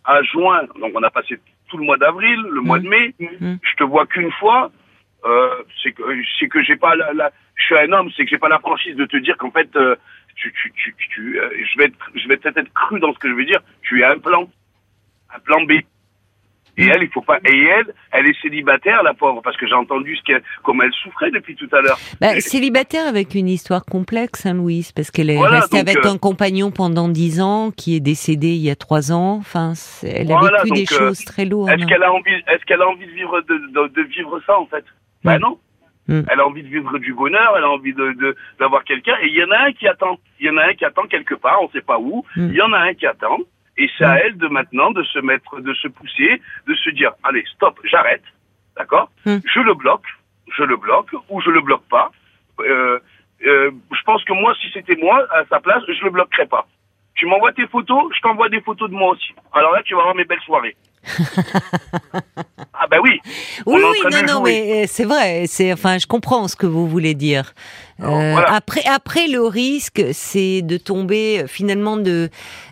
à 0.05 0.21
juin, 0.23 0.63
donc 0.79 0.91
on 0.95 1.03
a 1.03 1.09
passé 1.09 1.39
tout 1.69 1.77
le 1.77 1.83
mois 1.85 1.97
d'avril, 1.97 2.39
le 2.51 2.61
mois 2.61 2.79
de 2.79 2.87
mai, 2.89 3.13
je 3.63 3.75
te 3.77 3.83
vois 3.83 4.05
qu'une 4.07 4.31
fois. 4.33 4.71
Euh, 5.25 5.49
c'est 5.83 5.91
que 5.91 6.01
c'est 6.39 6.47
que 6.47 6.63
j'ai 6.63 6.77
pas 6.77 6.95
la, 6.95 7.11
la- 7.13 7.31
je 7.55 7.63
suis 7.65 7.77
un 7.77 7.91
homme, 7.91 8.09
c'est 8.15 8.23
que 8.23 8.29
j'ai 8.29 8.37
pas 8.37 8.47
la 8.47 8.59
franchise 8.59 8.95
de 8.95 9.05
te 9.05 9.17
dire 9.17 9.35
qu'en 9.37 9.51
fait 9.51 9.69
euh, 9.75 9.95
tu 10.35 10.53
tu 10.53 10.71
tu, 10.71 10.95
tu 11.13 11.39
euh, 11.39 11.49
je 11.73 11.77
vais 11.77 11.85
être, 11.85 11.97
je 12.15 12.25
vais 12.29 12.37
peut-être 12.37 12.57
être 12.57 12.71
cru 12.73 12.99
dans 13.01 13.13
ce 13.13 13.19
que 13.19 13.27
je 13.27 13.33
veux 13.33 13.43
dire. 13.43 13.59
Tu 13.81 13.99
es 13.99 14.05
un 14.05 14.17
plan, 14.17 14.49
un 15.35 15.39
plan 15.39 15.61
B. 15.63 15.73
Et 16.79 16.87
elle, 16.87 17.03
il 17.03 17.09
faut 17.09 17.21
pas. 17.21 17.37
Et 17.45 17.57
elle, 17.57 17.93
elle 18.11 18.27
est 18.27 18.41
célibataire, 18.41 19.03
la 19.03 19.13
pauvre, 19.13 19.41
parce 19.41 19.57
que 19.57 19.67
j'ai 19.67 19.73
entendu 19.73 20.15
ce 20.15 20.23
qu'elle, 20.23 20.43
comme 20.63 20.81
elle 20.81 20.93
souffrait 20.93 21.31
depuis 21.31 21.55
tout 21.55 21.69
à 21.71 21.81
l'heure. 21.81 21.97
Bah, 22.21 22.35
Et- 22.37 22.41
célibataire 22.41 23.07
avec 23.07 23.35
une 23.35 23.47
histoire 23.49 23.85
complexe, 23.85 24.45
hein, 24.45 24.53
Louise, 24.53 24.91
parce 24.91 25.11
qu'elle 25.11 25.29
est 25.29 25.35
Voilà, 25.35 25.59
restée 25.61 25.79
donc, 25.79 25.89
avec 25.89 26.05
euh, 26.05 26.09
un 26.09 26.17
compagnon 26.17 26.71
pendant 26.71 27.07
dix 27.09 27.41
ans, 27.41 27.71
qui 27.75 27.95
est 27.95 27.99
décédé 27.99 28.47
il 28.49 28.61
y 28.61 28.69
a 28.71 28.75
trois 28.75 29.11
ans. 29.11 29.37
Enfin, 29.39 29.73
elle 30.03 30.31
a 30.31 30.39
vécu 30.39 30.71
des 30.71 30.83
donc, 30.85 30.91
euh, 30.93 30.97
choses 31.09 31.25
très 31.25 31.45
lourdes. 31.45 31.69
Est-ce 31.69 31.85
qu'elle 31.85 32.03
a 32.03 32.11
envie, 32.11 32.31
est-ce 32.47 32.65
qu'elle 32.65 32.81
a 32.81 32.87
envie 32.87 33.05
de 33.05 33.11
vivre 33.11 33.41
de, 33.41 33.57
de, 33.57 33.87
de 33.93 34.01
vivre 34.03 34.39
ça 34.47 34.57
en 34.59 34.65
fait? 34.67 34.85
Ben 35.23 35.37
Mm. 35.37 35.41
non. 35.41 35.59
Mm. 36.07 36.21
Elle 36.31 36.39
a 36.39 36.47
envie 36.47 36.63
de 36.63 36.67
vivre 36.69 36.97
du 36.97 37.13
bonheur, 37.13 37.53
elle 37.57 37.63
a 37.63 37.69
envie 37.69 37.93
de 37.93 38.13
de- 38.13 38.35
d'avoir 38.59 38.83
quelqu'un. 38.83 39.13
Et 39.21 39.27
il 39.27 39.35
y 39.35 39.43
en 39.43 39.51
a 39.51 39.67
un 39.67 39.71
qui 39.73 39.87
attend. 39.87 40.17
Il 40.39 40.47
y 40.47 40.49
en 40.49 40.57
a 40.57 40.63
un 40.69 40.73
qui 40.73 40.83
attend 40.85 41.03
quelque 41.03 41.35
part, 41.35 41.59
on 41.61 41.69
sait 41.69 41.81
pas 41.81 41.99
où. 41.99 42.23
Mm. 42.35 42.49
Il 42.49 42.55
y 42.55 42.61
en 42.61 42.73
a 42.73 42.79
un 42.79 42.93
qui 42.95 43.05
attend. 43.05 43.37
Et 43.79 43.89
c'est 43.97 44.05
Mm. 44.05 44.09
à 44.11 44.17
elle 44.19 44.37
de 44.37 44.47
maintenant 44.47 44.91
de 44.91 45.01
se 45.03 45.19
mettre, 45.19 45.59
de 45.61 45.73
se 45.73 45.87
pousser, 45.87 46.41
de 46.67 46.75
se 46.75 46.89
dire 46.91 47.11
allez 47.23 47.43
stop, 47.55 47.79
j'arrête, 47.85 48.23
d'accord 48.77 49.09
Mm. 49.25 49.37
Je 49.53 49.59
le 49.61 49.73
bloque, 49.73 50.05
je 50.55 50.63
le 50.63 50.75
bloque 50.77 51.09
ou 51.29 51.41
je 51.41 51.49
le 51.49 51.61
bloque 51.61 51.87
pas. 51.89 52.11
Euh, 52.59 52.99
euh, 53.47 53.71
je 53.97 54.01
pense 54.03 54.23
que 54.25 54.33
moi, 54.33 54.53
si 54.61 54.69
c'était 54.73 54.97
moi 54.97 55.25
à 55.33 55.45
sa 55.45 55.59
place, 55.61 55.81
je 55.87 56.03
le 56.03 56.09
bloquerais 56.11 56.45
pas. 56.47 56.67
Tu 57.15 57.25
m'envoies 57.25 57.53
tes 57.53 57.67
photos, 57.67 58.11
je 58.15 58.19
t'envoie 58.21 58.49
des 58.49 58.61
photos 58.61 58.89
de 58.89 58.95
moi 58.95 59.11
aussi. 59.11 59.33
Alors 59.53 59.71
là, 59.73 59.81
tu 59.83 59.93
vas 59.93 60.01
avoir 60.01 60.15
mes 60.15 60.25
belles 60.25 60.41
soirées. 60.41 60.75
Ah 62.73 62.87
ben 62.89 62.99
oui. 63.03 63.19
Oui, 63.65 63.81
oui, 63.83 63.97
non, 64.11 64.33
non, 64.35 64.41
mais 64.43 64.83
euh, 64.83 64.85
c'est 64.87 65.05
vrai. 65.05 65.45
C'est, 65.47 65.73
enfin, 65.73 65.97
je 65.97 66.07
comprends 66.07 66.47
ce 66.47 66.55
que 66.55 66.65
vous 66.65 66.87
voulez 66.87 67.13
dire. 67.13 67.53
Alors, 67.99 68.19
Euh, 68.19 68.31
voilà. 68.33 68.53
Après, 68.53 68.81
après, 68.85 69.27
le 69.27 69.41
risque, 69.41 70.03
c'est 70.13 70.61
de 70.61 70.77
tomber 70.77 71.41
euh, 71.43 71.47
finalement 71.47 71.97
de 71.97 72.29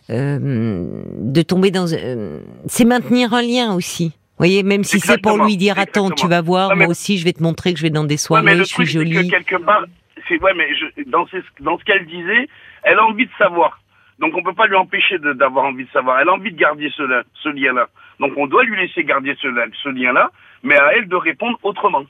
euh, 0.09 0.87
de 1.19 1.41
tomber 1.41 1.71
dans. 1.71 1.91
euh, 1.93 2.39
c'est 2.67 2.85
maintenir 2.85 3.33
un 3.33 3.41
lien 3.41 3.73
aussi. 3.73 4.13
voyez, 4.37 4.63
même 4.63 4.83
si 4.83 4.99
c'est 4.99 5.21
pour 5.21 5.37
lui 5.37 5.57
dire 5.57 5.77
attends, 5.79 6.11
tu 6.11 6.27
vas 6.27 6.41
voir, 6.41 6.75
moi 6.75 6.87
aussi 6.87 7.17
je 7.17 7.25
vais 7.25 7.33
te 7.33 7.43
montrer 7.43 7.73
que 7.73 7.79
je 7.79 7.83
vais 7.83 7.89
dans 7.89 8.03
des 8.05 8.17
soirées, 8.17 8.57
je 8.57 8.63
suis 8.63 8.85
jolie. 8.85 9.27
quelque 9.29 9.57
part, 9.57 9.83
c'est 10.27 10.39
ouais, 10.41 10.53
mais 10.55 10.67
dans, 11.07 11.25
dans 11.61 11.77
ce 11.77 11.83
qu'elle 11.83 12.05
disait, 12.05 12.47
elle 12.83 12.97
a 12.99 13.05
envie 13.05 13.25
de 13.25 13.31
savoir. 13.37 13.79
Donc 14.19 14.33
on 14.35 14.41
peut 14.43 14.53
pas 14.53 14.65
lui 14.67 14.75
empêcher 14.75 15.17
d'avoir 15.35 15.65
envie 15.65 15.85
de 15.85 15.91
savoir. 15.91 16.19
Elle 16.19 16.29
a 16.29 16.33
envie 16.33 16.51
de 16.51 16.57
garder 16.57 16.89
ce, 16.95 17.03
ce 17.43 17.49
lien-là. 17.49 17.87
Donc 18.19 18.33
on 18.37 18.47
doit 18.47 18.63
lui 18.63 18.77
laisser 18.77 19.03
garder 19.03 19.35
ce, 19.41 19.47
ce 19.83 19.89
lien-là, 19.89 20.31
mais 20.63 20.75
à 20.75 20.93
elle 20.95 21.07
de 21.07 21.15
répondre 21.15 21.57
autrement. 21.63 22.03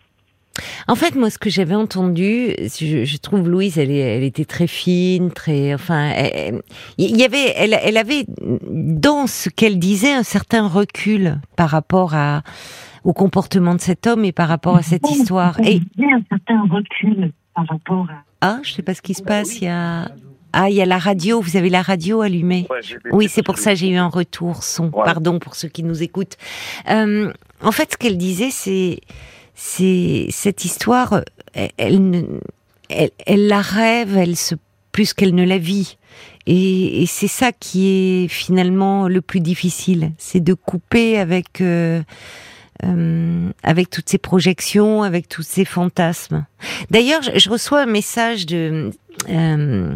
En 0.87 0.95
fait, 0.95 1.15
moi, 1.15 1.29
ce 1.29 1.37
que 1.37 1.49
j'avais 1.49 1.75
entendu, 1.75 2.53
je, 2.57 3.17
trouve 3.17 3.47
Louise, 3.49 3.77
elle, 3.77 3.91
elle, 3.91 4.23
était 4.23 4.45
très 4.45 4.67
fine, 4.67 5.31
très, 5.31 5.73
enfin, 5.73 6.11
il 6.97 7.17
y 7.17 7.23
avait, 7.23 7.53
elle, 7.55 7.77
elle 7.83 7.97
avait 7.97 8.25
dans 8.41 9.27
ce 9.27 9.49
qu'elle 9.49 9.79
disait 9.79 10.13
un 10.13 10.23
certain 10.23 10.67
recul 10.67 11.35
par 11.55 11.69
rapport 11.69 12.15
à 12.15 12.41
au 13.03 13.13
comportement 13.13 13.73
de 13.73 13.79
cet 13.79 14.05
homme 14.05 14.25
et 14.25 14.33
par 14.33 14.49
rapport 14.49 14.75
à 14.75 14.81
cette 14.81 15.09
histoire. 15.09 15.59
Et 15.61 15.81
un 15.99 16.21
certain 16.29 16.61
recul 16.63 17.31
par 17.55 17.65
rapport 17.67 18.07
à. 18.09 18.23
Ah, 18.41 18.59
je 18.63 18.71
sais 18.71 18.83
pas 18.83 18.93
ce 18.93 19.01
qui 19.01 19.13
se 19.13 19.23
passe. 19.23 19.61
Il 19.61 19.65
y 19.65 19.67
a 19.67 20.09
ah, 20.53 20.69
il 20.69 20.75
y 20.75 20.81
a 20.81 20.85
la 20.85 20.97
radio, 20.97 21.41
vous 21.41 21.57
avez 21.57 21.69
la 21.69 21.81
radio 21.81 22.21
allumée. 22.21 22.67
oui, 23.11 23.27
c'est 23.29 23.43
pour 23.43 23.57
ça 23.57 23.75
j'ai 23.75 23.89
eu 23.89 23.97
un 23.97 24.07
retour 24.07 24.63
son. 24.63 24.89
Pardon 24.89 25.39
pour 25.39 25.55
ceux 25.55 25.67
qui 25.67 25.83
nous 25.83 26.03
écoutent. 26.03 26.37
Euh, 26.89 27.31
en 27.61 27.71
fait, 27.71 27.93
ce 27.93 27.97
qu'elle 27.97 28.17
disait, 28.17 28.49
c'est 28.51 28.99
c'est 29.55 30.27
cette 30.29 30.65
histoire, 30.65 31.21
elle, 31.53 31.71
elle, 31.77 33.11
elle, 33.25 33.47
la 33.47 33.61
rêve, 33.61 34.15
elle 34.15 34.35
se 34.35 34.55
plus 34.91 35.13
qu'elle 35.13 35.35
ne 35.35 35.45
la 35.45 35.59
vit. 35.59 35.97
Et, 36.47 37.05
c'est 37.07 37.27
ça 37.27 37.51
qui 37.51 37.87
est 37.87 38.27
finalement 38.29 39.07
le 39.07 39.21
plus 39.21 39.41
difficile, 39.41 40.13
c'est 40.17 40.39
de 40.39 40.53
couper 40.53 41.19
avec 41.19 41.61
euh, 41.61 42.01
euh, 42.83 43.49
avec 43.63 43.89
toutes 43.89 44.09
ces 44.09 44.17
projections, 44.17 45.03
avec 45.03 45.27
tous 45.27 45.43
ces 45.43 45.65
fantasmes. 45.65 46.45
D'ailleurs, 46.89 47.21
je, 47.21 47.49
reçois 47.49 47.81
un 47.81 47.85
message 47.85 48.45
de 48.45 48.91
euh, 49.29 49.95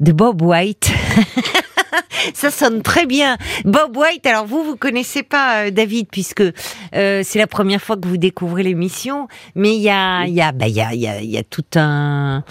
de 0.00 0.12
Bob 0.12 0.42
White. 0.42 0.90
ça 2.34 2.50
sonne 2.50 2.82
très 2.82 3.06
bien. 3.06 3.36
Bob 3.64 3.96
White, 3.96 4.26
alors 4.26 4.46
vous, 4.46 4.62
vous 4.64 4.76
connaissez 4.76 5.22
pas 5.22 5.64
euh, 5.66 5.70
David, 5.70 6.08
puisque 6.10 6.42
euh, 6.94 7.22
c'est 7.24 7.38
la 7.38 7.46
première 7.46 7.80
fois 7.80 7.96
que 7.96 8.08
vous 8.08 8.16
découvrez 8.16 8.62
l'émission, 8.62 9.28
mais 9.54 9.74
il 9.74 9.82
y 9.82 9.90
a, 9.90 10.24
il 10.26 10.34
y 10.34 10.40
a, 10.40 10.52
bah, 10.52 10.68
il 10.68 10.74
y 10.74 10.80
a, 10.80 10.94
il 10.94 11.00
y 11.00 11.08
a, 11.08 11.20
y 11.20 11.38
a 11.38 11.42
tout 11.42 11.64
un, 11.76 12.44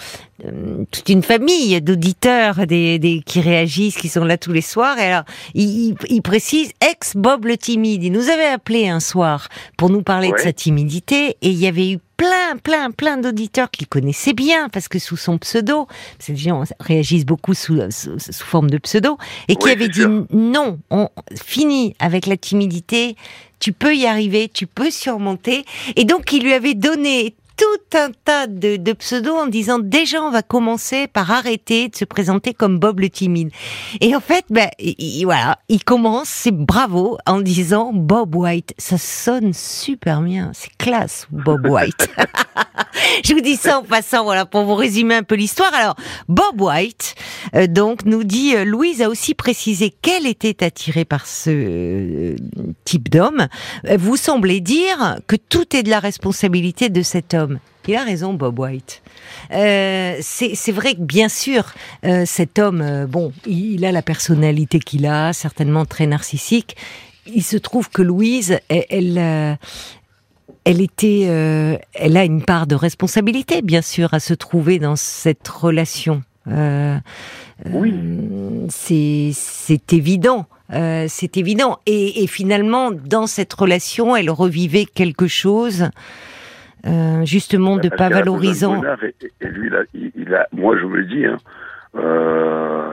toute 0.90 1.08
une 1.08 1.22
famille 1.22 1.80
d'auditeurs 1.80 2.66
des, 2.66 2.98
des, 2.98 3.22
qui 3.24 3.40
réagissent, 3.40 3.96
qui 3.96 4.08
sont 4.08 4.24
là 4.24 4.36
tous 4.36 4.52
les 4.52 4.60
soirs. 4.62 4.98
Et 4.98 5.06
alors, 5.06 5.24
il, 5.54 5.94
il 6.08 6.22
précise, 6.22 6.72
ex-Bob 6.80 7.44
le 7.44 7.56
timide. 7.56 8.02
Il 8.02 8.12
nous 8.12 8.28
avait 8.28 8.46
appelé 8.46 8.88
un 8.88 9.00
soir 9.00 9.48
pour 9.76 9.90
nous 9.90 10.02
parler 10.02 10.32
de 10.32 10.38
sa 10.38 10.52
timidité, 10.52 11.36
et 11.40 11.48
il 11.48 11.58
y 11.58 11.66
avait 11.66 11.90
eu 11.92 11.98
plein, 12.16 12.56
plein, 12.62 12.90
plein 12.90 13.16
d'auditeurs 13.16 13.70
qu'il 13.70 13.86
connaissait 13.86 14.32
bien, 14.32 14.68
parce 14.68 14.88
que 14.88 14.98
sous 14.98 15.16
son 15.16 15.38
pseudo, 15.38 15.86
ces 16.18 16.36
gens 16.36 16.64
réagissent 16.80 17.26
beaucoup 17.26 17.54
sous, 17.54 17.78
sous, 17.90 18.18
forme 18.44 18.70
de 18.70 18.78
pseudo, 18.78 19.18
et 19.48 19.56
qui 19.56 19.70
avait 19.70 19.88
dit 19.88 20.04
non, 20.30 20.78
on 20.90 21.08
finit 21.40 21.94
avec 22.00 22.26
la 22.26 22.36
timidité, 22.36 23.16
tu 23.60 23.72
peux 23.72 23.94
y 23.94 24.06
arriver, 24.06 24.50
tu 24.52 24.66
peux 24.66 24.90
surmonter. 24.90 25.64
Et 25.96 26.04
donc, 26.04 26.32
il 26.32 26.42
lui 26.42 26.52
avait 26.52 26.74
donné 26.74 27.34
tout 27.56 27.98
un 27.98 28.10
tas 28.24 28.46
de, 28.46 28.76
de 28.76 28.92
pseudos 28.92 29.36
en 29.36 29.46
disant 29.46 29.78
déjà 29.78 30.22
on 30.22 30.30
va 30.30 30.42
commencer 30.42 31.06
par 31.06 31.30
arrêter 31.30 31.88
de 31.88 31.96
se 31.96 32.04
présenter 32.04 32.54
comme 32.54 32.78
Bob 32.78 33.00
le 33.00 33.10
timide. 33.10 33.50
Et 34.00 34.14
en 34.14 34.20
fait, 34.20 34.44
ben 34.50 34.68
il, 34.78 35.24
voilà, 35.24 35.58
il 35.68 35.84
commence, 35.84 36.28
c'est 36.28 36.54
bravo, 36.54 37.18
en 37.26 37.40
disant 37.40 37.92
Bob 37.92 38.34
White. 38.34 38.74
Ça 38.78 38.98
sonne 38.98 39.52
super 39.52 40.20
bien, 40.22 40.50
c'est 40.54 40.76
classe 40.76 41.26
Bob 41.30 41.66
White. 41.70 42.10
Je 43.24 43.34
vous 43.34 43.40
dis 43.40 43.56
ça 43.56 43.78
en 43.78 43.82
passant, 43.82 44.24
voilà, 44.24 44.46
pour 44.46 44.64
vous 44.64 44.74
résumer 44.74 45.14
un 45.14 45.22
peu 45.22 45.34
l'histoire. 45.34 45.72
Alors 45.74 45.96
Bob 46.28 46.60
White, 46.60 47.14
euh, 47.54 47.66
donc 47.66 48.04
nous 48.04 48.24
dit 48.24 48.54
euh, 48.54 48.64
Louise 48.64 49.02
a 49.02 49.08
aussi 49.08 49.34
précisé 49.34 49.90
qu'elle 49.90 50.26
était 50.26 50.64
attirée 50.64 51.04
par 51.04 51.26
ce 51.26 51.50
euh, 51.50 52.36
type 52.84 53.08
d'homme. 53.08 53.48
Vous 53.98 54.16
semblez 54.16 54.60
dire 54.60 55.18
que 55.26 55.36
tout 55.36 55.76
est 55.76 55.82
de 55.82 55.90
la 55.90 56.00
responsabilité 56.00 56.88
de 56.88 57.02
cet 57.02 57.34
homme. 57.34 57.43
Il 57.86 57.96
a 57.96 58.04
raison, 58.04 58.32
Bob 58.32 58.58
White. 58.58 59.02
Euh, 59.52 60.16
c'est 60.20 60.72
vrai 60.72 60.94
que 60.94 61.02
bien 61.02 61.28
sûr, 61.28 61.74
euh, 62.04 62.24
cet 62.26 62.58
homme, 62.58 62.80
euh, 62.80 63.06
bon, 63.06 63.32
il, 63.46 63.84
a 63.84 63.92
la 63.92 64.02
personnalité 64.02 64.78
qu'il 64.78 65.06
a, 65.06 65.32
certainement 65.32 65.84
très 65.84 66.06
narcissique. 66.06 66.76
Il 67.26 67.42
se 67.42 67.56
trouve 67.56 67.90
que 67.90 68.02
Louise, 68.02 68.58
elle, 68.68 69.18
elle, 70.64 70.80
était, 70.80 71.22
elle 71.22 72.16
a 72.16 72.24
une 72.24 72.42
part 72.42 72.66
de 72.66 72.74
responsabilité, 72.74 73.62
bien 73.62 73.80
sûr, 73.80 74.12
à 74.12 74.20
se 74.20 74.34
trouver 74.34 74.78
dans 74.78 74.96
cette 74.96 75.48
relation. 75.48 76.22
oui. 76.46 77.94
C'est 78.68 79.92
évident. 79.92 80.46
c'est 80.70 81.36
évident. 81.38 81.78
Et, 81.86 82.22
et, 82.22 82.26
finalement, 82.26 82.90
dans 82.90 83.26
cette 83.26 83.54
relation, 83.54 84.16
elle 84.16 84.30
revivait 84.30 84.84
quelque 84.84 85.26
chose 85.26 85.88
euh, 86.86 87.24
justement 87.24 87.76
de 87.76 87.88
pas 87.88 88.08
valorisant. 88.08 88.82
Et, 89.40 89.48
lui, 89.48 89.70
il, 89.94 90.34
a, 90.34 90.46
moi 90.52 90.76
je 90.78 90.84
me 90.84 90.98
le 90.98 91.04
dis, 91.04 91.24
hein, 91.24 91.36
euh, 91.96 92.92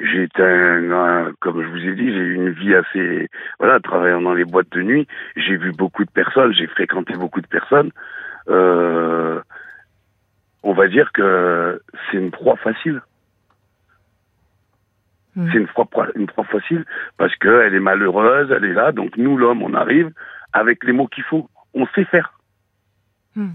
j'ai 0.00 0.28
un, 0.38 1.32
comme 1.40 1.62
je 1.62 1.68
vous 1.68 1.88
ai 1.88 1.94
dit, 1.94 2.12
j'ai 2.12 2.20
eu 2.20 2.34
une 2.34 2.50
vie 2.50 2.74
assez, 2.74 3.28
voilà, 3.58 3.80
travaillant 3.80 4.20
dans 4.20 4.34
les 4.34 4.44
boîtes 4.44 4.70
de 4.72 4.82
nuit, 4.82 5.06
j'ai 5.36 5.56
vu 5.56 5.72
beaucoup 5.72 6.04
de 6.04 6.10
personnes, 6.10 6.52
j'ai 6.52 6.66
fréquenté 6.66 7.14
beaucoup 7.14 7.40
de 7.40 7.46
personnes. 7.46 7.90
Euh, 8.48 9.40
on 10.62 10.72
va 10.72 10.88
dire 10.88 11.10
que 11.12 11.80
c'est 12.10 12.18
une 12.18 12.30
proie 12.30 12.56
facile. 12.56 13.00
Hmm. 15.34 15.48
C'est 15.50 15.58
une 15.58 15.66
proie, 15.66 15.88
une 16.14 16.26
proie 16.26 16.44
facile 16.44 16.84
parce 17.16 17.34
qu'elle 17.36 17.74
est 17.74 17.80
malheureuse, 17.80 18.50
elle 18.50 18.64
est 18.64 18.74
là. 18.74 18.92
Donc 18.92 19.16
nous, 19.16 19.36
l'homme, 19.36 19.62
on 19.62 19.74
arrive 19.74 20.10
avec 20.52 20.84
les 20.84 20.92
mots 20.92 21.06
qu'il 21.06 21.24
faut. 21.24 21.48
On 21.74 21.86
sait 21.94 22.04
faire. 22.04 22.38
Hmm. 23.36 23.52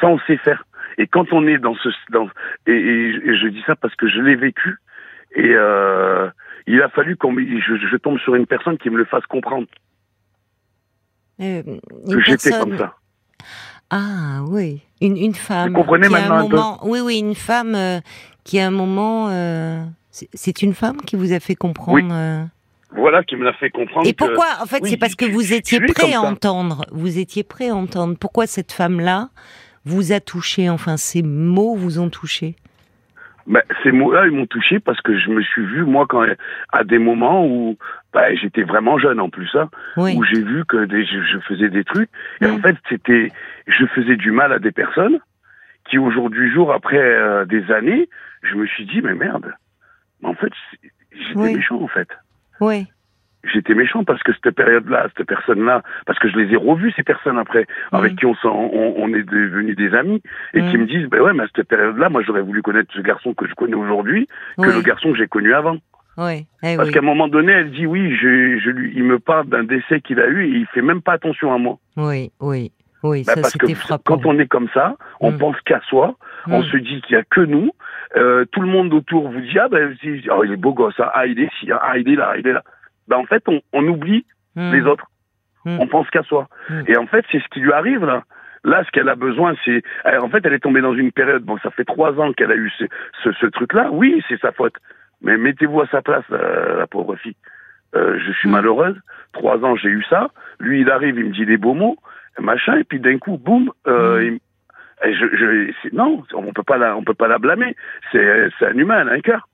Ça, 0.00 0.08
on 0.08 0.18
sait 0.20 0.36
faire. 0.38 0.64
Et 0.96 1.06
quand 1.06 1.32
on 1.32 1.46
est 1.46 1.58
dans 1.58 1.74
ce... 1.76 1.88
Dans, 2.10 2.28
et, 2.66 3.12
je 3.36 3.48
dis 3.48 3.62
ça 3.66 3.76
parce 3.76 3.94
que 3.96 4.08
je 4.08 4.20
l'ai 4.20 4.36
vécu. 4.36 4.78
Et 5.34 5.54
euh, 5.54 6.28
il 6.66 6.82
a 6.82 6.88
fallu 6.88 7.16
qu'on 7.16 7.34
je, 7.36 7.76
je, 7.76 7.96
tombe 7.96 8.18
sur 8.18 8.34
une 8.34 8.46
personne 8.46 8.78
qui 8.78 8.90
me 8.90 8.96
le 8.96 9.04
fasse 9.04 9.26
comprendre. 9.26 9.66
Euh, 11.40 11.62
que 12.10 12.20
j'étais 12.20 12.50
comme 12.50 12.76
ça. 12.76 12.96
Ah 13.90 14.42
oui, 14.48 14.82
une, 15.00 15.16
une 15.16 15.34
femme. 15.34 15.70
Vous 15.70 15.76
comprenez 15.76 16.08
maintenant 16.08 16.48
moment, 16.48 16.78
Oui, 16.82 17.00
oui, 17.00 17.18
une 17.18 17.34
femme 17.34 17.74
euh, 17.74 18.00
qui 18.44 18.58
à 18.58 18.66
un 18.66 18.70
moment... 18.70 19.28
Euh, 19.30 19.84
c'est 20.10 20.62
une 20.62 20.74
femme 20.74 20.96
qui 20.96 21.14
vous 21.16 21.32
a 21.32 21.38
fait 21.38 21.54
comprendre... 21.54 22.48
voilà 22.90 23.22
qui 23.22 23.36
me 23.36 23.44
l'a 23.44 23.52
fait 23.52 23.70
comprendre. 23.70 24.08
Et 24.08 24.12
pourquoi 24.12 24.46
En 24.62 24.66
fait, 24.66 24.84
c'est 24.84 24.96
parce 24.96 25.14
que 25.14 25.26
vous 25.26 25.52
étiez 25.52 25.80
prêt 25.80 26.14
à 26.14 26.20
entendre. 26.22 26.86
Vous 26.90 27.18
étiez 27.18 27.44
prêt 27.44 27.68
à 27.68 27.74
entendre. 27.74 28.16
Pourquoi 28.18 28.46
cette 28.46 28.72
femme-là 28.72 29.28
vous 29.84 30.12
a 30.12 30.20
touché? 30.20 30.70
Enfin, 30.70 30.96
ces 30.96 31.22
mots 31.22 31.74
vous 31.74 31.98
ont 31.98 32.10
touché? 32.10 32.56
Ben, 33.46 33.62
ces 33.82 33.92
mots-là, 33.92 34.26
ils 34.26 34.32
m'ont 34.32 34.46
touché 34.46 34.78
parce 34.78 35.00
que 35.00 35.18
je 35.18 35.30
me 35.30 35.42
suis 35.42 35.64
vu, 35.64 35.84
moi, 35.84 36.06
quand 36.06 36.22
à 36.70 36.84
des 36.84 36.98
moments 36.98 37.46
où 37.46 37.78
ben, 38.12 38.36
j'étais 38.36 38.62
vraiment 38.62 38.98
jeune 38.98 39.20
en 39.20 39.30
plus, 39.30 39.50
hein, 39.54 39.70
où 39.96 40.22
j'ai 40.24 40.42
vu 40.42 40.64
que 40.66 40.86
je, 40.86 41.38
faisais 41.46 41.70
des 41.70 41.84
trucs. 41.84 42.10
Et 42.42 42.46
en 42.46 42.58
fait, 42.58 42.76
c'était, 42.90 43.32
je 43.66 43.86
faisais 43.86 44.16
du 44.16 44.32
mal 44.32 44.52
à 44.52 44.58
des 44.58 44.72
personnes 44.72 45.18
qui 45.88 45.96
aujourd'hui, 45.96 46.50
jour 46.52 46.72
après 46.72 46.98
euh, 46.98 47.46
des 47.46 47.70
années, 47.70 48.10
je 48.42 48.54
me 48.54 48.66
suis 48.66 48.84
dit, 48.84 49.00
mais 49.00 49.14
merde, 49.14 49.54
en 50.22 50.34
fait, 50.34 50.52
j'étais 51.12 51.54
méchant 51.54 51.80
en 51.80 51.88
fait. 51.88 52.08
Oui. 52.60 52.86
J'étais 53.44 53.74
méchant 53.74 54.02
parce 54.04 54.22
que 54.22 54.32
cette 54.32 54.54
période-là, 54.54 55.06
cette 55.16 55.26
personne-là, 55.26 55.82
parce 56.06 56.18
que 56.18 56.28
je 56.28 56.36
les 56.36 56.52
ai 56.52 56.56
revus 56.56 56.92
ces 56.96 57.04
personnes 57.04 57.38
après, 57.38 57.66
avec 57.92 58.16
qui 58.16 58.26
on, 58.26 58.34
on, 58.44 58.94
on 58.96 59.14
est 59.14 59.22
devenus 59.22 59.76
des 59.76 59.94
amis, 59.94 60.20
et 60.54 60.60
qui 60.60 60.76
me 60.76 60.86
disent, 60.86 61.06
ben 61.08 61.20
ouais, 61.20 61.32
mais 61.32 61.44
à 61.44 61.46
cette 61.54 61.68
période-là, 61.68 62.08
moi 62.08 62.22
j'aurais 62.22 62.42
voulu 62.42 62.62
connaître 62.62 62.92
ce 62.92 63.00
garçon 63.00 63.34
que 63.34 63.46
je 63.46 63.54
connais 63.54 63.76
aujourd'hui 63.76 64.28
que 64.58 64.68
le 64.68 64.82
garçon 64.82 65.12
que 65.12 65.18
j'ai 65.18 65.28
connu 65.28 65.54
avant. 65.54 65.78
Oui. 66.18 66.46
Eh 66.64 66.76
parce 66.76 66.90
qu'à 66.90 66.98
un 66.98 67.02
moment 67.02 67.28
donné, 67.28 67.52
elle 67.52 67.70
dit 67.70 67.86
oui, 67.86 68.12
je, 68.16 68.58
je 68.58 68.70
lui, 68.70 68.92
il 68.96 69.04
me 69.04 69.20
parle 69.20 69.46
d'un 69.46 69.62
décès 69.62 70.00
qu'il 70.00 70.18
a 70.18 70.26
eu 70.26 70.46
et 70.46 70.58
il 70.58 70.66
fait 70.66 70.82
même 70.82 71.00
pas 71.00 71.12
attention 71.12 71.54
à 71.54 71.58
moi. 71.58 71.78
Oui, 71.96 72.32
oui, 72.40 72.72
oui, 73.02 73.24
ben, 73.26 73.34
ça 73.34 73.40
parce 73.40 73.56
que 73.56 73.74
frappant. 73.74 74.16
Quand 74.16 74.26
on 74.26 74.38
est 74.38 74.46
comme 74.46 74.68
ça, 74.74 74.96
on 75.20 75.32
mm. 75.32 75.38
pense 75.38 75.60
qu'à 75.62 75.80
soi, 75.88 76.16
on 76.46 76.60
mm. 76.60 76.64
se 76.64 76.76
dit 76.78 77.00
qu'il 77.02 77.16
y 77.16 77.20
a 77.20 77.24
que 77.24 77.40
nous. 77.40 77.70
Euh, 78.16 78.44
tout 78.52 78.60
le 78.60 78.68
monde 78.68 78.92
autour 78.94 79.30
vous 79.30 79.40
dit 79.40 79.58
ah 79.58 79.68
ben 79.68 79.94
oh, 80.30 80.44
il 80.44 80.52
est 80.52 80.56
beau 80.56 80.72
gosse, 80.72 80.98
hein. 80.98 81.10
ah 81.12 81.26
il 81.26 81.38
est 81.38 81.50
ci, 81.60 81.70
hein. 81.70 81.78
ah 81.82 81.98
il 81.98 82.08
est 82.08 82.16
là, 82.16 82.34
il 82.38 82.46
est 82.46 82.52
là 82.52 82.62
ben 83.08 83.16
en 83.16 83.24
fait, 83.24 83.42
on, 83.48 83.60
on 83.72 83.86
oublie 83.88 84.24
hmm. 84.54 84.72
les 84.72 84.82
autres. 84.82 85.06
On 85.66 85.86
pense 85.86 86.08
qu'à 86.08 86.22
soi. 86.22 86.48
Et 86.86 86.96
en 86.96 87.06
fait, 87.06 87.26
c'est 87.30 87.40
ce 87.40 87.48
qui 87.48 87.60
lui 87.60 87.72
arrive 87.72 88.02
là. 88.02 88.22
Là, 88.64 88.82
ce 88.84 88.90
qu'elle 88.90 89.08
a 89.10 89.14
besoin, 89.14 89.54
c'est. 89.66 89.82
En 90.18 90.30
fait, 90.30 90.44
elle 90.46 90.54
est 90.54 90.60
tombée 90.60 90.80
dans 90.80 90.94
une 90.94 91.12
période. 91.12 91.42
Bon, 91.42 91.58
ça 91.58 91.70
fait 91.70 91.84
trois 91.84 92.18
ans 92.18 92.32
qu'elle 92.32 92.50
a 92.50 92.56
eu 92.56 92.70
ce, 92.78 92.84
ce, 93.22 93.32
ce 93.32 93.46
truc-là. 93.46 93.90
Oui, 93.92 94.22
c'est 94.28 94.40
sa 94.40 94.52
faute. 94.52 94.76
Mais 95.20 95.36
mettez-vous 95.36 95.82
à 95.82 95.86
sa 95.88 96.00
place, 96.00 96.24
la, 96.30 96.86
pauvre 96.86 97.16
fille. 97.16 97.36
euh, 97.94 98.18
je 98.18 98.32
suis 98.32 98.48
Mm. 98.48 98.52
malheureuse. 98.52 98.96
Trois 99.32 99.58
ans, 99.62 99.76
j'ai 99.76 99.90
eu 99.90 100.02
ça. 100.08 100.30
Lui, 100.58 100.80
il 100.80 100.90
arrive, 100.90 101.18
il 101.18 101.26
me 101.26 101.32
dit 101.32 101.44
des 101.44 101.58
beaux 101.58 101.74
mots, 101.74 101.98
machin, 102.40 102.76
et 102.78 102.84
puis 102.84 103.00
d'un 103.00 103.18
coup, 103.18 103.36
boum, 103.38 103.70
euh, 103.86 104.20
Mm. 104.20 104.38
il- 105.04 105.14
je, 105.14 105.26
je, 105.36 105.94
non, 105.94 106.24
on 106.34 106.52
peut 106.52 106.62
pas 106.64 106.76
la, 106.76 106.96
on 106.96 107.04
peut 107.04 107.14
pas 107.14 107.28
la 107.28 107.38
blâmer. 107.38 107.76
C'est, 108.10 108.48
c'est 108.58 108.66
un 108.66 108.76
humain, 108.76 109.00
elle 109.02 109.08
a 109.10 109.12
un 109.12 109.20
cœur. 109.20 109.48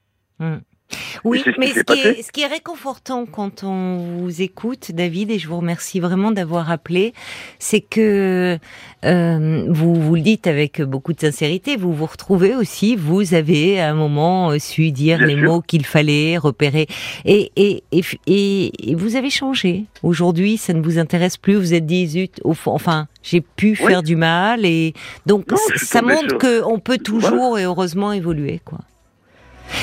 Oui, 1.25 1.38
Et 1.47 1.50
ce 1.52 1.59
mais 1.59 1.69
ce 1.69 1.81
qui, 1.83 1.99
est, 2.00 2.23
ce 2.23 2.31
qui 2.33 2.43
est 2.43 2.47
réconfortant 2.47 3.25
quand 3.25 3.64
on 3.64 3.97
vous 4.19 4.43
écoute, 4.43 4.93
David, 4.93 5.31
et 5.31 5.38
je 5.38 5.49
vous 5.49 5.57
remercie 5.57 5.99
vraiment 5.99 6.33
d'avoir 6.33 6.71
appelé, 6.71 7.14
c'est 7.59 7.81
que 7.81 8.59
euh, 9.07 9.66
vous 9.71 9.95
vous 9.95 10.14
le 10.16 10.21
dites 10.21 10.47
avec 10.47 10.83
beaucoup 10.83 11.14
de 11.14 11.21
sincérité, 11.21 11.76
vous 11.76 11.93
vous 11.95 12.04
retrouvez 12.07 12.54
aussi, 12.54 12.95
vous 12.95 13.33
avez 13.33 13.81
à 13.81 13.90
un 13.90 13.95
moment 13.95 14.59
su 14.59 14.90
dire 14.93 15.16
Bien 15.19 15.26
les 15.28 15.35
sûr. 15.37 15.45
mots 15.45 15.61
qu'il 15.62 15.87
fallait, 15.87 16.37
repérer, 16.37 16.87
et, 17.25 17.50
et, 17.57 17.83
et, 18.26 18.95
vous 18.95 19.16
avez 19.16 19.31
changé. 19.31 19.85
Aujourd'hui, 20.02 20.59
ça 20.59 20.75
ne 20.75 20.83
vous 20.83 20.99
intéresse 20.99 21.38
plus, 21.38 21.54
vous 21.54 21.73
êtes 21.75 21.87
dit, 21.87 22.07
zut, 22.07 22.40
au 22.45 22.52
fond, 22.52 22.73
enfin, 22.73 23.09
j'ai 23.23 23.40
pu 23.40 23.71
Oui. 23.81 23.87
faire 23.88 24.02
du 24.02 24.16
mal, 24.16 24.66
et 24.66 24.93
donc 25.25 25.50
Non, 25.50 25.57
ça 25.76 26.02
montre 26.02 26.37
qu'on 26.38 26.78
peut 26.78 26.99
toujours 26.99 27.59
et 27.59 27.64
heureusement 27.64 28.12
évoluer, 28.12 28.61
quoi. 28.64 28.78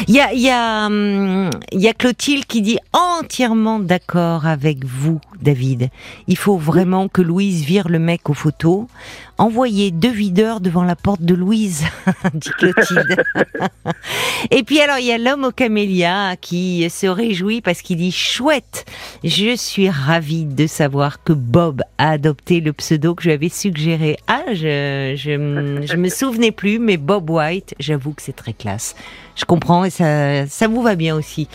Il 0.07 0.15
y 0.15 0.19
a, 0.19 0.33
y, 0.33 0.49
a, 0.49 0.85
hum, 0.87 1.49
y 1.71 1.87
a 1.87 1.93
Clotilde 1.93 2.45
qui 2.45 2.61
dit 2.61 2.77
entièrement 2.93 3.79
d'accord 3.79 4.45
avec 4.45 4.85
vous, 4.85 5.19
David. 5.41 5.89
Il 6.27 6.37
faut 6.37 6.57
vraiment 6.57 7.07
que 7.07 7.21
Louise 7.21 7.63
vire 7.63 7.87
le 7.87 7.99
mec 7.99 8.29
aux 8.29 8.33
photos. 8.33 8.85
Envoyez 9.37 9.91
deux 9.91 10.11
videurs 10.11 10.61
devant 10.61 10.83
la 10.83 10.95
porte 10.95 11.21
de 11.21 11.33
Louise, 11.33 11.83
dit 12.33 12.51
Clotilde. 12.57 13.23
Et 14.51 14.63
puis 14.63 14.79
alors, 14.81 14.99
il 14.99 15.05
y 15.05 15.11
a 15.11 15.17
l'homme 15.17 15.45
au 15.45 15.51
camélia 15.51 16.35
qui 16.39 16.87
se 16.89 17.07
réjouit 17.07 17.61
parce 17.61 17.81
qu'il 17.81 17.97
dit 17.97 18.11
chouette. 18.11 18.85
Je 19.23 19.55
suis 19.55 19.89
ravie 19.89 20.45
de 20.45 20.67
savoir 20.67 21.23
que 21.23 21.33
Bob 21.33 21.81
a 21.97 22.11
adopté 22.11 22.59
le 22.59 22.73
pseudo 22.73 23.15
que 23.15 23.23
je 23.23 23.29
lui 23.29 23.33
avais 23.33 23.49
suggéré. 23.49 24.17
Ah, 24.27 24.43
je, 24.49 25.13
je, 25.15 25.85
je 25.85 25.95
me 25.95 26.09
souvenais 26.09 26.51
plus, 26.51 26.79
mais 26.79 26.97
Bob 26.97 27.29
White, 27.29 27.75
j'avoue 27.79 28.13
que 28.13 28.21
c'est 28.21 28.35
très 28.35 28.53
classe. 28.53 28.95
Je 29.41 29.45
comprends 29.45 29.83
et 29.83 29.89
ça, 29.89 30.45
ça 30.47 30.67
vous 30.67 30.81
va 30.83 30.95
bien 30.95 31.15
aussi. 31.15 31.47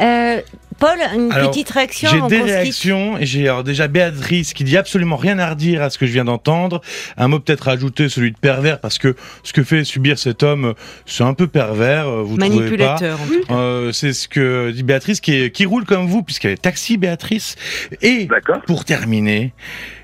Euh, 0.00 0.40
Paul, 0.78 0.98
une 1.14 1.30
Alors, 1.32 1.50
petite 1.50 1.70
réaction 1.70 2.08
J'ai 2.10 2.20
des 2.36 2.42
réactions 2.42 3.16
et 3.18 3.26
j'ai 3.26 3.48
déjà 3.64 3.86
Béatrice 3.86 4.52
qui 4.54 4.64
dit 4.64 4.76
absolument 4.76 5.16
rien 5.16 5.38
à 5.38 5.50
redire 5.50 5.82
à 5.82 5.90
ce 5.90 5.98
que 5.98 6.06
je 6.06 6.12
viens 6.12 6.24
d'entendre. 6.24 6.80
Un 7.16 7.28
mot 7.28 7.38
peut-être 7.38 7.68
à 7.68 7.72
ajouter, 7.72 8.08
celui 8.08 8.32
de 8.32 8.36
pervers, 8.38 8.80
parce 8.80 8.98
que 8.98 9.14
ce 9.44 9.52
que 9.52 9.62
fait 9.62 9.84
subir 9.84 10.18
cet 10.18 10.42
homme, 10.42 10.74
c'est 11.06 11.22
un 11.22 11.34
peu 11.34 11.46
pervers. 11.46 12.08
euh, 12.08 12.22
Vous 12.22 12.36
trouvez 12.36 12.48
pas 12.50 12.56
Manipulateur. 12.56 13.18
en. 13.48 13.54
Euh, 13.56 13.92
C'est 13.92 14.12
ce 14.12 14.26
que 14.28 14.72
dit 14.72 14.82
Béatrice 14.82 15.20
qui, 15.20 15.34
est- 15.34 15.50
qui 15.50 15.64
roule 15.64 15.84
comme 15.84 16.06
vous 16.06 16.22
puisqu'elle 16.24 16.52
est 16.52 16.62
taxi 16.62 16.96
Béatrice. 16.96 17.54
Et 18.02 18.28
pour 18.66 18.84
terminer, 18.84 19.52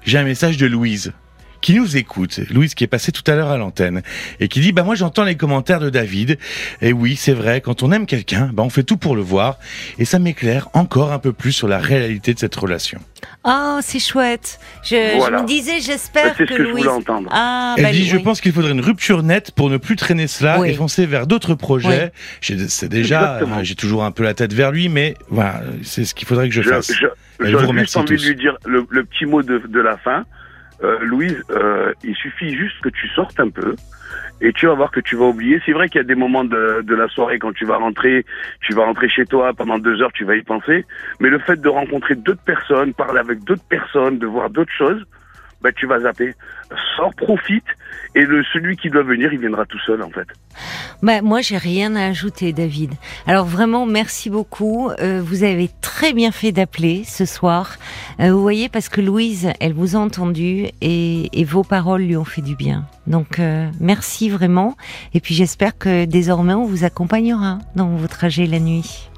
j'ai 0.05 0.19
un 0.19 0.25
message 0.25 0.57
de 0.57 0.67
Louise 0.67 1.13
qui 1.61 1.75
nous 1.75 1.97
écoute, 1.97 2.41
Louise 2.51 2.75
qui 2.75 2.85
est 2.85 2.89
passée 2.89 3.13
tout 3.13 3.29
à 3.31 3.35
l'heure 3.35 3.51
à 3.51 3.57
l'antenne, 3.59 4.03
et 4.41 4.49
qui 4.49 4.61
dit, 4.61 4.73
bah 4.73 4.83
moi 4.83 4.95
j'entends 4.95 5.25
les 5.25 5.37
commentaires 5.37 5.81
de 5.81 5.91
David, 5.91 6.39
et 6.81 6.93
oui 6.93 7.17
c'est 7.17 7.33
vrai, 7.35 7.61
quand 7.61 7.83
on 7.83 7.93
aime 7.93 8.07
quelqu'un, 8.07 8.51
bah 8.53 8.63
on 8.63 8.71
fait 8.71 8.83
tout 8.83 8.97
pour 8.97 9.17
le 9.17 9.23
voir, 9.23 9.59
et 9.99 10.05
ça 10.05 10.19
m'éclaire 10.19 10.69
encore 10.75 11.13
un 11.13 11.19
peu 11.19 11.33
plus 11.33 11.53
sur 11.53 11.69
la 11.69 11.79
réalité 11.79 12.35
de 12.35 12.39
cette 12.39 12.55
relation. 12.55 13.01
Ah, 13.45 13.79
c'est 13.83 13.99
chouette. 14.01 14.59
Je, 14.83 15.17
Voilà. 15.17 15.39
je 15.39 15.43
me 15.43 15.47
disais, 15.49 15.73
Bah, 15.75 15.79
j'espère 15.83 16.35
c'est 16.37 16.45
que 16.47 16.55
que 16.55 16.57
je 16.59 16.63
Louise. 16.63 16.85
voulais 16.85 16.89
entendre. 16.89 17.29
Ah, 17.33 17.75
Elle 17.77 17.85
bah, 17.85 17.93
dit, 17.93 18.07
je 18.07 18.17
pense 18.17 18.41
qu'il 18.41 18.53
faudrait 18.53 18.73
une 18.73 18.81
rupture 18.81 19.23
nette 19.23 19.51
pour 19.53 19.69
ne 19.71 19.77
plus 19.77 19.97
traîner 19.97 20.27
cela 20.27 20.61
Oui. 20.61 20.71
et 20.71 20.75
foncer 20.75 21.05
vers 21.07 21.27
d'autres 21.27 21.55
projets. 21.55 22.13
J'ai- 22.41 22.69
C'est 22.69 22.89
déjà, 22.89 23.37
euh, 23.43 23.47
j'ai 23.63 23.75
toujours 23.75 24.05
un 24.05 24.11
peu 24.11 24.23
la 24.23 24.35
tête 24.35 24.53
vers 24.55 24.73
lui, 24.73 24.89
mais 24.89 25.15
voilà, 25.29 25.63
c'est 25.83 26.05
ce 26.05 26.15
qu'il 26.15 26.27
faudrait 26.29 26.49
que 26.49 26.55
je 26.55 26.63
Je- 26.63 26.71
fasse. 26.71 26.93
je- 26.93 27.07
vous 27.57 27.67
remercie 27.67 27.93
juste 27.93 27.97
envie 27.99 28.17
tous. 28.17 28.23
de 28.25 28.29
lui 28.29 28.37
dire 28.37 28.57
le, 28.67 28.87
le 28.91 29.05
petit 29.05 29.25
mot 29.27 29.43
de, 29.43 29.59
de 29.67 29.81
la 29.81 29.97
fin. 29.99 30.25
Euh, 30.83 30.99
Louise, 31.01 31.43
euh, 31.51 31.93
il 32.05 32.15
suffit 32.15 32.55
juste 32.57 32.81
que 32.81 32.89
tu 32.89 33.07
sortes 33.09 33.39
un 33.39 33.51
peu 33.51 33.75
et 34.41 34.53
tu 34.53 34.67
vas 34.67 34.75
voir 34.75 34.91
que 34.91 35.01
tu 35.01 35.17
vas 35.17 35.27
oublier. 35.27 35.61
C'est 35.67 35.73
vrai 35.73 35.89
qu'il 35.89 35.99
y 35.99 36.05
a 36.05 36.07
des 36.07 36.15
moments 36.15 36.45
de, 36.45 36.83
de 36.83 36.95
la 36.95 37.09
soirée 37.09 37.39
quand 37.39 37.53
tu 37.53 37.67
vas 37.67 37.77
rentrer, 37.77 38.25
tu 38.63 38.73
vas 38.73 38.85
rentrer 38.85 39.09
chez 39.09 39.27
toi 39.27 39.53
pendant 39.53 39.79
deux 39.79 40.01
heures, 40.01 40.13
tu 40.13 40.25
vas 40.25 40.37
y 40.37 40.43
penser. 40.43 40.87
Mais 41.21 41.29
le 41.29 41.39
fait 41.39 41.61
de 41.61 41.69
rencontrer 41.69 42.15
d'autres 42.15 42.43
personnes, 42.43 42.95
parler 42.95 43.21
avec 43.21 43.45
d'autres 43.45 43.67
personnes, 43.69 44.19
de 44.19 44.27
voir 44.27 44.49
d'autres 44.51 44.73
choses, 44.73 45.05
bah, 45.63 45.73
tu 45.73 45.87
vas 45.87 46.01
zapper. 46.01 46.35
Sors, 46.97 47.15
profite 47.15 47.65
et 48.15 48.23
le 48.23 48.43
celui 48.53 48.77
qui 48.77 48.91
doit 48.91 49.03
venir, 49.03 49.33
il 49.33 49.39
viendra 49.39 49.67
tout 49.67 49.79
seul 49.81 50.03
en 50.03 50.11
fait. 50.11 50.27
Bah, 51.03 51.23
moi, 51.23 51.41
j'ai 51.41 51.57
rien 51.57 51.97
à 51.97 52.07
ajouter, 52.07 52.53
David. 52.53 52.95
Alors 53.27 53.47
vraiment, 53.47 53.87
merci 53.87 54.31
beaucoup. 54.31 54.91
Euh, 55.01 55.21
vous 55.25 55.45
avez 55.45 55.71
très 55.81 56.13
bien 56.13 56.31
fait 56.31 56.53
d'appeler 56.53 57.05
ce 57.05 57.25
soir. 57.25 57.77
Euh, 58.21 58.33
vous 58.33 58.43
voyez, 58.43 58.69
parce 58.69 58.89
que 58.89 59.01
Louise, 59.01 59.53
elle 59.61 59.73
vous 59.73 59.97
a 59.97 59.99
entendu 59.99 60.67
et, 60.81 61.41
et 61.41 61.45
vos 61.45 61.65
paroles 61.65 62.03
lui 62.03 62.17
ont 62.17 62.25
fait 62.25 62.43
du 62.43 62.57
bien. 62.57 62.85
Donc, 63.07 63.39
euh, 63.39 63.69
merci 63.81 64.29
vraiment. 64.29 64.77
Et 65.15 65.21
puis, 65.21 65.35
j'espère 65.35 65.79
que 65.79 66.05
désormais, 66.05 66.55
on 66.55 66.65
vous 66.65 66.85
accompagnera 66.85 67.59
dans 67.77 67.89
vos 67.89 68.09
trajets 68.09 68.47
la 68.47 68.59
nuit. 68.59 69.11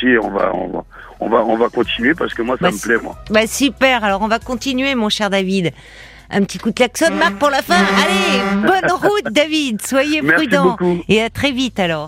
Si 0.00 0.06
on 0.20 0.30
va, 0.30 0.54
on 0.54 0.68
va, 0.68 0.84
on 1.20 1.28
va, 1.28 1.44
on 1.44 1.56
va 1.56 1.68
continuer 1.68 2.14
parce 2.14 2.34
que 2.34 2.42
moi 2.42 2.56
ça 2.60 2.66
Bah, 2.66 2.72
me 2.72 2.78
plaît 2.80 2.98
moi. 3.02 3.16
Bah 3.30 3.46
super. 3.46 4.04
Alors, 4.04 4.22
on 4.22 4.28
va 4.28 4.38
continuer, 4.38 4.94
mon 4.94 5.08
cher 5.08 5.30
David. 5.30 5.72
Un 6.28 6.42
petit 6.42 6.58
coup 6.58 6.70
de 6.70 6.74
klaxon, 6.74 7.12
Marc, 7.14 7.36
pour 7.36 7.50
la 7.50 7.62
fin. 7.62 7.76
Allez, 7.76 8.66
bonne 8.66 8.90
route, 8.90 9.32
David. 9.32 9.80
Soyez 9.86 10.22
prudent. 10.22 10.76
Et 11.08 11.22
à 11.22 11.30
très 11.30 11.52
vite 11.52 11.78
alors. 11.78 12.04